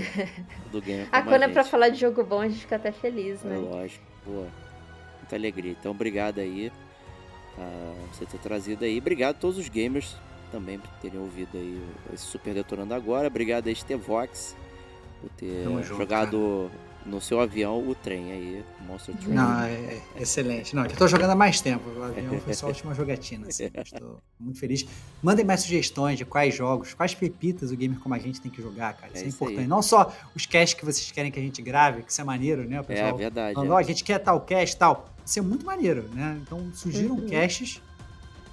[0.71, 2.91] do, do Game Ah, quando é pra falar de jogo bom, a gente fica até
[2.91, 3.57] feliz, É né?
[3.57, 4.45] lógico, pô.
[5.17, 5.71] Muita alegria.
[5.71, 6.71] Então, obrigado aí
[7.57, 8.99] ah, você ter trazido aí.
[8.99, 10.15] Obrigado a todos os gamers
[10.51, 11.81] também por terem ouvido aí
[12.13, 13.27] esse Super Detonando agora.
[13.27, 14.55] Obrigado a Stevox
[15.19, 16.71] por ter Tamo junto, jogado
[17.07, 19.33] no seu avião o trem aí, Monster Train.
[19.33, 20.75] Não, é, é excelente.
[20.75, 21.89] Não, eu tô jogando há mais tempo.
[21.89, 23.69] O avião foi só a última jogatina, assim.
[23.73, 24.85] Estou muito feliz.
[25.23, 28.61] Mandem mais sugestões de quais jogos, quais pepitas o gamer como a gente tem que
[28.61, 29.11] jogar, cara.
[29.13, 29.49] Isso É é, isso aí.
[29.51, 29.67] importante.
[29.69, 32.63] Não só os casts que vocês querem que a gente grave, que isso é maneiro,
[32.67, 32.77] né?
[32.77, 33.53] O É, pessoal verdade.
[33.55, 33.73] falando, é.
[33.73, 35.09] ó, a gente quer tal cast e tal.
[35.25, 36.37] Isso é muito maneiro, né?
[36.41, 37.29] Então sugiram Uhum.
[37.29, 37.81] casts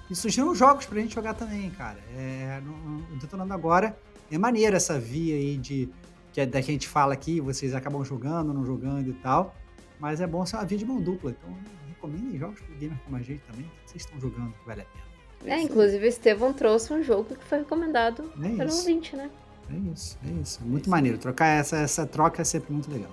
[0.09, 1.99] e sugiram jogos pra gente jogar também, cara.
[2.15, 3.97] É, no, no Detonando Agora
[4.31, 5.89] é maneiro essa via aí de
[6.35, 9.55] que é da que a gente fala aqui, vocês acabam jogando, não jogando e tal.
[9.97, 11.31] Mas é bom ser uma via de mão dupla.
[11.31, 11.57] Então
[11.87, 14.85] recomendem jogos pro gamer como a gente também, que vocês estão jogando que vale a
[14.85, 15.05] pena.
[15.45, 18.79] É É, inclusive o Estevão trouxe um jogo que foi recomendado É pelo isso.
[18.79, 19.31] ouvinte, né?
[19.71, 20.61] É isso, é isso.
[20.65, 21.17] Muito isso maneiro.
[21.17, 23.11] Trocar essa, essa troca é sempre muito legal.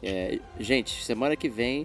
[0.00, 1.84] É, gente, semana que vem,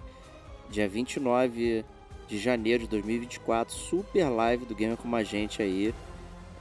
[0.69, 1.83] dia 29
[2.27, 5.95] de janeiro de 2024, super live do Gamer Como a Gente aí,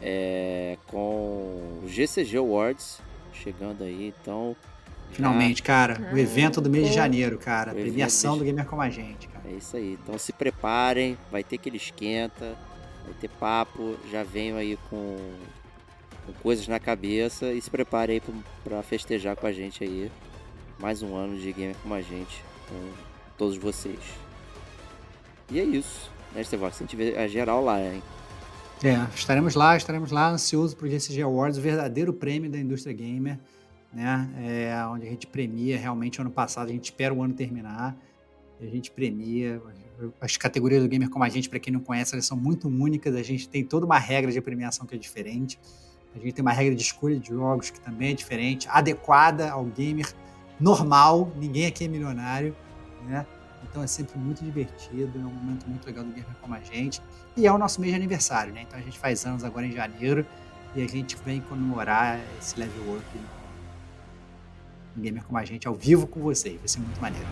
[0.00, 3.02] é, com o GCG Awards
[3.34, 4.56] chegando aí, então...
[5.10, 6.10] já- Finalmente, cara.
[6.12, 6.96] o evento do mês de pô.
[6.96, 7.72] janeiro, cara.
[7.72, 9.48] O Premiação do gamer como a gente, cara.
[9.48, 12.56] É isso aí, então se preparem, vai ter aquele esquenta,
[13.04, 15.16] vai ter papo, já venho aí com,
[16.26, 18.34] com coisas na cabeça e se preparem aí
[18.64, 20.10] pra festejar com a gente aí,
[20.78, 22.90] mais um ano de Gamer Como a Gente, com
[23.38, 24.00] todos vocês.
[25.50, 26.76] E é isso, né, Estevox?
[26.76, 28.02] A gente vê a geral lá, hein?
[28.82, 33.38] É, estaremos lá, estaremos lá, ansioso pro GCG Awards, o verdadeiro prêmio da indústria gamer,
[33.92, 34.28] né?
[34.38, 37.96] É, onde a gente premia realmente ano passado, a gente espera o ano terminar,
[38.60, 39.62] a gente premia.
[40.20, 43.14] As categorias do gamer como a gente, para quem não conhece, elas são muito únicas,
[43.14, 45.58] a gente tem toda uma regra de premiação que é diferente.
[46.14, 49.64] A gente tem uma regra de escolha de jogos que também é diferente, adequada ao
[49.64, 50.06] gamer
[50.60, 52.54] normal, ninguém aqui é milionário,
[53.06, 53.26] né?
[53.74, 57.02] Então é sempre muito divertido, é um momento muito legal do gamer como a gente.
[57.36, 58.62] E é o nosso mês de aniversário, né?
[58.62, 60.24] Então a gente faz anos agora em janeiro
[60.76, 63.04] e a gente vem comemorar esse level up
[64.96, 66.56] no, Gamer como a gente ao vivo com vocês.
[66.56, 67.26] Vai ser muito maneiro.